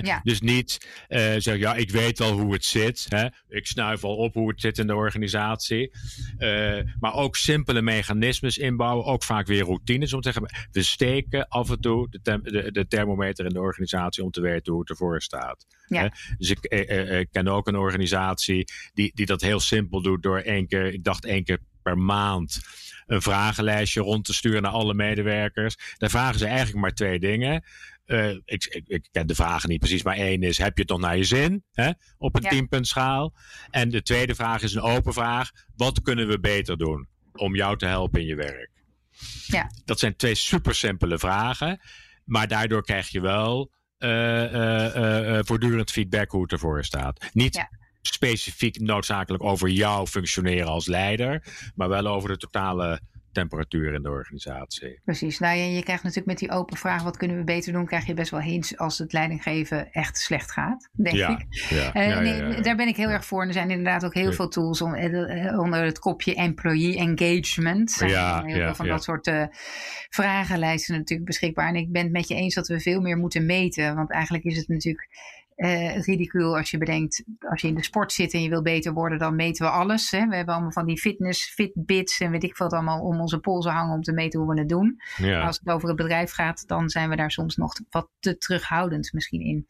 Ja. 0.00 0.20
Dus 0.22 0.40
niet 0.40 0.78
uh, 1.08 1.18
zeggen, 1.18 1.58
ja, 1.58 1.74
ik 1.74 1.90
weet 1.90 2.18
wel 2.18 2.38
hoe 2.38 2.52
het 2.52 2.64
zit. 2.64 3.06
Hè? 3.08 3.26
Ik 3.48 3.66
snuif 3.66 4.04
al 4.04 4.16
op 4.16 4.34
hoe 4.34 4.48
het 4.48 4.60
zit 4.60 4.78
in 4.78 4.86
de 4.86 4.94
organisatie. 4.94 5.92
Uh, 6.38 6.78
maar 7.00 7.14
ook 7.14 7.36
simpele 7.36 7.82
mechanismes 7.82 8.58
inbouwen. 8.58 9.04
Ook 9.04 9.24
vaak 9.24 9.46
weer 9.46 9.64
routines. 9.64 10.12
Om 10.12 10.20
te 10.20 10.32
zeggen, 10.32 10.68
we 10.72 10.82
steken 10.82 11.48
af 11.48 11.70
en 11.70 11.80
toe 11.80 12.08
de, 12.10 12.40
de, 12.42 12.72
de 12.72 12.86
thermometer 12.86 13.44
in 13.44 13.52
de 13.52 13.60
organisatie 13.60 14.24
om 14.24 14.30
te 14.30 14.40
weten 14.40 14.72
hoe 14.72 14.80
het 14.80 14.90
ervoor 14.90 15.22
staat. 15.22 15.66
Ja. 15.86 16.02
Hè? 16.02 16.08
Dus 16.38 16.50
ik, 16.50 16.64
ik 17.20 17.28
ken 17.30 17.48
ook 17.48 17.68
een 17.68 17.76
organisatie 17.76 18.64
die, 18.94 19.10
die 19.14 19.26
dat 19.26 19.40
heel 19.40 19.60
simpel 19.60 20.02
doet 20.02 20.22
door 20.22 20.38
één 20.38 20.66
keer, 20.66 20.92
ik 20.92 21.04
dacht 21.04 21.24
één 21.24 21.44
keer 21.44 21.58
per 21.82 21.98
maand 21.98 22.60
een 23.06 23.22
vragenlijstje 23.22 24.00
rond 24.00 24.24
te 24.24 24.34
sturen 24.34 24.62
naar 24.62 24.72
alle 24.72 24.94
medewerkers. 24.94 25.76
Daar 25.96 26.10
vragen 26.10 26.38
ze 26.38 26.46
eigenlijk 26.46 26.78
maar 26.78 26.94
twee 26.94 27.18
dingen. 27.18 27.64
Uh, 28.06 28.28
ik, 28.28 28.64
ik, 28.64 28.84
ik, 28.86 29.08
ken 29.10 29.26
de 29.26 29.34
vragen 29.34 29.68
niet 29.68 29.78
precies, 29.78 30.02
maar 30.02 30.16
één 30.16 30.42
is: 30.42 30.58
heb 30.58 30.76
je 30.76 30.82
het 30.82 30.90
nog 30.90 31.00
naar 31.00 31.16
je 31.16 31.24
zin 31.24 31.64
hè, 31.72 31.90
op 32.18 32.36
een 32.36 32.42
ja. 32.42 32.48
tienpuntschaal? 32.48 33.34
En 33.70 33.90
de 33.90 34.02
tweede 34.02 34.34
vraag 34.34 34.62
is 34.62 34.74
een 34.74 34.82
open 34.82 35.12
vraag: 35.12 35.50
wat 35.76 36.02
kunnen 36.02 36.28
we 36.28 36.40
beter 36.40 36.76
doen 36.76 37.08
om 37.32 37.56
jou 37.56 37.76
te 37.76 37.86
helpen 37.86 38.20
in 38.20 38.26
je 38.26 38.34
werk? 38.34 38.70
Ja. 39.46 39.70
Dat 39.84 39.98
zijn 39.98 40.16
twee 40.16 40.34
super 40.34 40.74
simpele 40.74 41.18
vragen, 41.18 41.80
maar 42.24 42.48
daardoor 42.48 42.82
krijg 42.82 43.08
je 43.08 43.20
wel 43.20 43.70
uh, 43.98 44.52
uh, 44.52 45.38
voortdurend 45.42 45.90
feedback 45.90 46.30
hoe 46.30 46.42
het 46.42 46.52
ervoor 46.52 46.84
staat. 46.84 47.30
Niet 47.32 47.54
ja. 47.54 47.70
specifiek 48.00 48.80
noodzakelijk 48.80 49.42
over 49.42 49.68
jou 49.68 50.06
functioneren 50.06 50.66
als 50.66 50.86
leider, 50.86 51.44
maar 51.74 51.88
wel 51.88 52.06
over 52.06 52.28
de 52.28 52.36
totale 52.36 53.00
temperatuur 53.32 53.94
in 53.94 54.02
de 54.02 54.10
organisatie. 54.10 55.00
Precies. 55.04 55.38
Nou, 55.38 55.56
je, 55.56 55.72
je 55.74 55.82
krijgt 55.82 56.02
natuurlijk 56.02 56.28
met 56.28 56.38
die 56.38 56.50
open 56.50 56.76
vraag: 56.76 57.02
wat 57.02 57.16
kunnen 57.16 57.36
we 57.36 57.44
beter 57.44 57.72
doen? 57.72 57.86
Krijg 57.86 58.06
je 58.06 58.14
best 58.14 58.30
wel 58.30 58.40
hints 58.40 58.76
als 58.76 58.98
het 58.98 59.12
leidinggeven 59.12 59.92
echt 59.92 60.18
slecht 60.18 60.50
gaat, 60.50 60.88
denk 60.92 61.16
ja, 61.16 61.28
ik. 61.28 61.46
Ja, 61.50 61.96
uh, 61.96 62.08
ja, 62.08 62.20
nee, 62.20 62.60
daar 62.60 62.76
ben 62.76 62.88
ik 62.88 62.96
heel 62.96 63.08
erg 63.08 63.24
voor. 63.24 63.42
En 63.42 63.48
er 63.48 63.52
zijn 63.52 63.70
inderdaad 63.70 64.04
ook 64.04 64.14
heel 64.14 64.32
veel 64.32 64.48
tools 64.48 64.82
om, 64.82 64.94
uh, 64.94 65.58
onder 65.58 65.84
het 65.84 65.98
kopje 65.98 66.34
employee 66.34 66.96
engagement. 66.96 67.90
Zijn 67.90 68.10
ja, 68.10 68.42
heel 68.44 68.64
veel 68.64 68.74
van 68.74 68.86
dat 68.86 69.04
soort 69.04 69.26
uh, 69.26 69.44
vragenlijsten 70.08 70.96
natuurlijk 70.96 71.28
beschikbaar. 71.28 71.68
En 71.68 71.76
ik 71.76 71.92
ben 71.92 72.02
het 72.02 72.12
met 72.12 72.28
je 72.28 72.34
eens 72.34 72.54
dat 72.54 72.68
we 72.68 72.80
veel 72.80 73.00
meer 73.00 73.16
moeten 73.16 73.46
meten. 73.46 73.94
Want 73.94 74.10
eigenlijk 74.10 74.44
is 74.44 74.56
het 74.56 74.68
natuurlijk 74.68 75.08
uh, 75.62 76.02
ridicule 76.02 76.56
als 76.56 76.70
je 76.70 76.78
bedenkt, 76.78 77.24
als 77.48 77.60
je 77.60 77.68
in 77.68 77.74
de 77.74 77.84
sport 77.84 78.12
zit 78.12 78.32
en 78.32 78.42
je 78.42 78.48
wil 78.48 78.62
beter 78.62 78.92
worden, 78.92 79.18
dan 79.18 79.36
meten 79.36 79.66
we 79.66 79.72
alles. 79.72 80.10
Hè? 80.10 80.26
We 80.26 80.36
hebben 80.36 80.54
allemaal 80.54 80.72
van 80.72 80.86
die 80.86 81.00
fitness, 81.00 81.52
fitbits 81.54 82.20
en 82.20 82.30
weet 82.30 82.42
ik 82.42 82.56
wat 82.56 82.72
allemaal 82.72 83.00
om 83.00 83.20
onze 83.20 83.38
polsen 83.38 83.72
hangen 83.72 83.94
om 83.94 84.02
te 84.02 84.12
meten 84.12 84.40
hoe 84.40 84.54
we 84.54 84.58
het 84.58 84.68
doen. 84.68 85.00
Ja. 85.16 85.46
Als 85.46 85.58
het 85.58 85.74
over 85.74 85.88
het 85.88 85.96
bedrijf 85.96 86.32
gaat, 86.32 86.68
dan 86.68 86.88
zijn 86.88 87.08
we 87.08 87.16
daar 87.16 87.30
soms 87.30 87.56
nog 87.56 87.72
wat 87.90 88.08
te 88.18 88.38
terughoudend 88.38 89.12
misschien 89.12 89.40
in. 89.40 89.66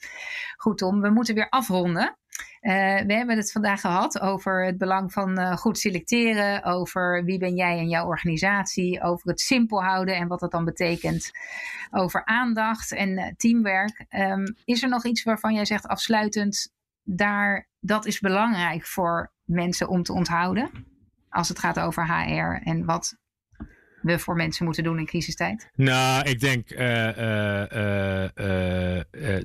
Goed 0.56 0.78
Tom, 0.78 1.00
we 1.00 1.10
moeten 1.10 1.34
weer 1.34 1.48
afronden. 1.48 2.16
Uh, 2.62 2.72
we 3.06 3.14
hebben 3.14 3.36
het 3.36 3.52
vandaag 3.52 3.80
gehad 3.80 4.20
over 4.20 4.64
het 4.64 4.78
belang 4.78 5.12
van 5.12 5.38
uh, 5.40 5.56
goed 5.56 5.78
selecteren, 5.78 6.64
over 6.64 7.24
wie 7.24 7.38
ben 7.38 7.54
jij 7.54 7.78
en 7.78 7.88
jouw 7.88 8.06
organisatie, 8.06 9.02
over 9.02 9.28
het 9.28 9.40
simpel 9.40 9.82
houden 9.82 10.16
en 10.16 10.28
wat 10.28 10.40
dat 10.40 10.50
dan 10.50 10.64
betekent, 10.64 11.30
over 11.90 12.24
aandacht 12.24 12.92
en 12.92 13.08
uh, 13.08 13.26
teamwerk. 13.36 14.04
Um, 14.10 14.56
is 14.64 14.82
er 14.82 14.88
nog 14.88 15.04
iets 15.04 15.22
waarvan 15.22 15.54
jij 15.54 15.64
zegt 15.64 15.86
afsluitend, 15.86 16.72
daar, 17.02 17.68
dat 17.80 18.06
is 18.06 18.20
belangrijk 18.20 18.86
voor 18.86 19.32
mensen 19.44 19.88
om 19.88 20.02
te 20.02 20.12
onthouden? 20.12 20.70
Als 21.28 21.48
het 21.48 21.58
gaat 21.58 21.80
over 21.80 22.06
HR 22.06 22.62
en 22.64 22.84
wat 22.84 23.16
we 24.02 24.18
voor 24.18 24.36
mensen 24.36 24.64
moeten 24.64 24.84
doen 24.84 24.98
in 24.98 25.06
crisistijd? 25.06 25.70
Nou, 25.74 26.28
ik 26.28 26.40
denk 26.40 26.70
uh, 26.70 27.16
uh, 27.16 28.24
uh, 28.34 29.40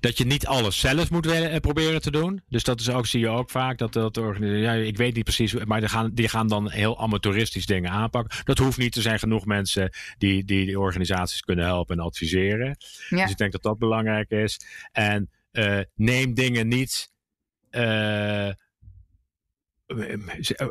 dat 0.00 0.18
je 0.18 0.24
niet 0.24 0.46
alles 0.46 0.80
zelf 0.80 1.10
moet 1.10 1.60
proberen 1.60 2.00
te 2.00 2.10
doen. 2.10 2.42
Dus 2.48 2.64
dat 2.64 2.80
is 2.80 2.90
ook, 2.90 3.06
zie 3.06 3.20
je 3.20 3.28
ook 3.28 3.50
vaak, 3.50 3.78
dat, 3.78 3.92
dat 3.92 4.20
ja, 4.40 4.72
ik 4.72 4.96
weet 4.96 5.14
niet 5.14 5.24
precies, 5.24 5.54
maar 5.64 5.80
die 5.80 5.88
gaan, 5.88 6.10
die 6.14 6.28
gaan 6.28 6.48
dan 6.48 6.70
heel 6.70 7.00
amateuristisch 7.00 7.66
dingen 7.66 7.90
aanpakken. 7.90 8.44
Dat 8.44 8.58
hoeft 8.58 8.78
niet, 8.78 8.96
er 8.96 9.02
zijn 9.02 9.18
genoeg 9.18 9.44
mensen 9.44 9.90
die 10.18 10.44
die, 10.44 10.66
die 10.66 10.80
organisaties 10.80 11.40
kunnen 11.40 11.64
helpen 11.64 11.98
en 11.98 12.04
adviseren. 12.04 12.76
Ja. 13.08 13.22
Dus 13.22 13.30
ik 13.30 13.36
denk 13.36 13.52
dat 13.52 13.62
dat 13.62 13.78
belangrijk 13.78 14.30
is. 14.30 14.60
En 14.92 15.30
neem 15.94 16.34
dingen 16.34 16.68
niet 16.68 17.10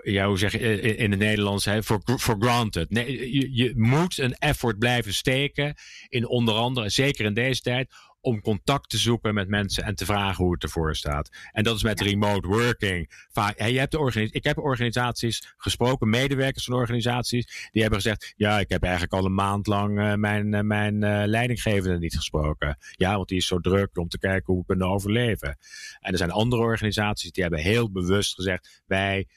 ja, 0.03 0.27
hoe 0.27 0.37
zeg 0.37 0.51
je 0.51 0.81
in 0.81 1.11
het 1.11 1.19
Nederlands, 1.19 1.65
hè, 1.65 1.83
for, 1.83 2.01
for 2.17 2.35
granted. 2.39 2.89
Nee, 2.89 3.33
je, 3.33 3.55
je 3.55 3.73
moet 3.75 4.17
een 4.17 4.33
effort 4.33 4.79
blijven 4.79 5.13
steken 5.13 5.75
in 6.07 6.27
onder 6.27 6.53
andere, 6.53 6.89
zeker 6.89 7.25
in 7.25 7.33
deze 7.33 7.61
tijd, 7.61 7.93
om 8.27 8.41
contact 8.41 8.89
te 8.89 8.97
zoeken 8.97 9.33
met 9.33 9.47
mensen 9.47 9.83
en 9.83 9.95
te 9.95 10.05
vragen 10.05 10.43
hoe 10.43 10.53
het 10.53 10.63
ervoor 10.63 10.95
staat. 10.95 11.29
En 11.51 11.63
dat 11.63 11.75
is 11.75 11.83
met 11.83 12.01
remote 12.01 12.47
working. 12.47 13.25
Vaak, 13.31 13.59
je 13.59 13.79
hebt 13.79 13.91
de 13.91 14.29
ik 14.31 14.43
heb 14.43 14.57
organisaties 14.57 15.53
gesproken, 15.57 16.09
medewerkers 16.09 16.65
van 16.65 16.73
organisaties, 16.73 17.69
die 17.71 17.81
hebben 17.81 18.01
gezegd: 18.01 18.33
Ja, 18.35 18.59
ik 18.59 18.69
heb 18.69 18.83
eigenlijk 18.83 19.13
al 19.13 19.25
een 19.25 19.33
maand 19.33 19.67
lang 19.67 19.99
uh, 19.99 20.13
mijn, 20.13 20.53
uh, 20.53 20.61
mijn 20.61 20.95
uh, 20.95 21.21
leidinggevende 21.25 21.99
niet 21.99 22.15
gesproken. 22.15 22.77
Ja, 22.91 23.15
want 23.15 23.27
die 23.27 23.37
is 23.37 23.47
zo 23.47 23.59
druk 23.59 23.97
om 23.97 24.07
te 24.07 24.19
kijken 24.19 24.45
hoe 24.45 24.59
we 24.59 24.65
kunnen 24.67 24.87
overleven. 24.87 25.57
En 25.99 26.11
er 26.11 26.17
zijn 26.17 26.31
andere 26.31 26.61
organisaties 26.61 27.31
die 27.31 27.43
hebben 27.43 27.61
heel 27.61 27.91
bewust 27.91 28.33
gezegd: 28.33 28.83
Wij. 28.85 29.27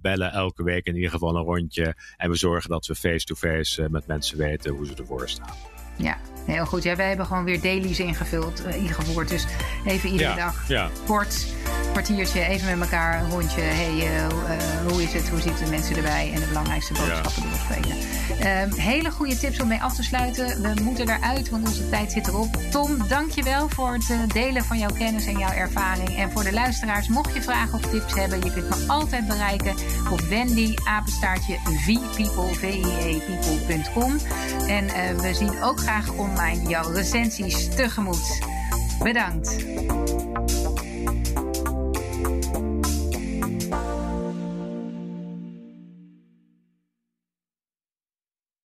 bellen 0.00 0.32
elke 0.32 0.62
week 0.62 0.86
in 0.86 0.94
ieder 0.94 1.10
geval 1.10 1.36
een 1.36 1.42
rondje. 1.42 1.96
En 2.16 2.30
we 2.30 2.36
zorgen 2.36 2.70
dat 2.70 2.86
we 2.86 2.94
face-to-face 2.94 3.74
-face, 3.74 3.90
met 3.90 4.06
mensen 4.06 4.38
weten 4.38 4.72
hoe 4.72 4.86
ze 4.86 4.94
ervoor 4.94 5.28
staan. 5.28 5.56
Ja, 5.98 6.18
heel 6.44 6.66
goed. 6.66 6.82
Ja, 6.82 6.96
wij 6.96 7.08
hebben 7.08 7.26
gewoon 7.26 7.44
weer 7.44 7.60
dailies 7.60 8.00
ingevuld, 8.00 8.62
uh, 8.66 8.76
ingevoerd. 8.76 9.28
Dus 9.28 9.46
even 9.84 10.10
iedere 10.10 10.28
ja, 10.28 10.36
dag 10.36 10.68
ja. 10.68 10.88
kort, 11.06 11.46
kwartiertje, 11.92 12.44
even 12.44 12.78
met 12.78 12.90
elkaar 12.90 13.22
een 13.22 13.30
rondje. 13.30 13.60
hey, 13.60 13.94
uh, 13.94 14.02
uh, 14.02 14.90
hoe 14.90 15.02
is 15.02 15.12
het? 15.12 15.28
Hoe 15.28 15.40
zitten 15.40 15.64
de 15.64 15.70
mensen 15.70 15.96
erbij? 15.96 16.30
En 16.34 16.40
de 16.40 16.46
belangrijkste 16.46 16.92
boodschappen 16.92 17.42
ja. 17.42 17.48
doorspreken. 17.48 17.96
Um, 18.62 18.72
hele 18.72 19.10
goede 19.10 19.38
tips 19.38 19.60
om 19.60 19.68
mee 19.68 19.80
af 19.80 19.94
te 19.94 20.02
sluiten. 20.02 20.62
We 20.62 20.82
moeten 20.82 21.08
eruit, 21.08 21.50
want 21.50 21.66
onze 21.66 21.88
tijd 21.88 22.12
zit 22.12 22.28
erop. 22.28 22.56
Tom, 22.70 23.08
dankjewel 23.08 23.68
voor 23.68 23.92
het 23.92 24.32
delen 24.32 24.64
van 24.64 24.78
jouw 24.78 24.92
kennis 24.98 25.26
en 25.26 25.38
jouw 25.38 25.52
ervaring. 25.52 26.16
En 26.16 26.30
voor 26.30 26.44
de 26.44 26.52
luisteraars, 26.52 27.08
mocht 27.08 27.34
je 27.34 27.42
vragen 27.42 27.74
of 27.74 27.90
tips 27.90 28.14
hebben, 28.14 28.44
je 28.44 28.52
kunt 28.52 28.68
me 28.68 28.84
altijd 28.86 29.26
bereiken 29.26 29.74
op 30.10 30.20
Wendy, 30.20 30.74
apenstaartje, 30.84 31.58
vpeople. 31.64 32.50
En 34.66 35.16
we 35.16 35.34
zien 35.34 35.62
ook 35.62 35.80
graag 35.80 35.92
graag 35.92 36.14
online 36.32 36.68
jouw 36.68 36.92
recensies 36.92 37.68
tegemoet. 37.74 38.42
Bedankt. 39.02 39.56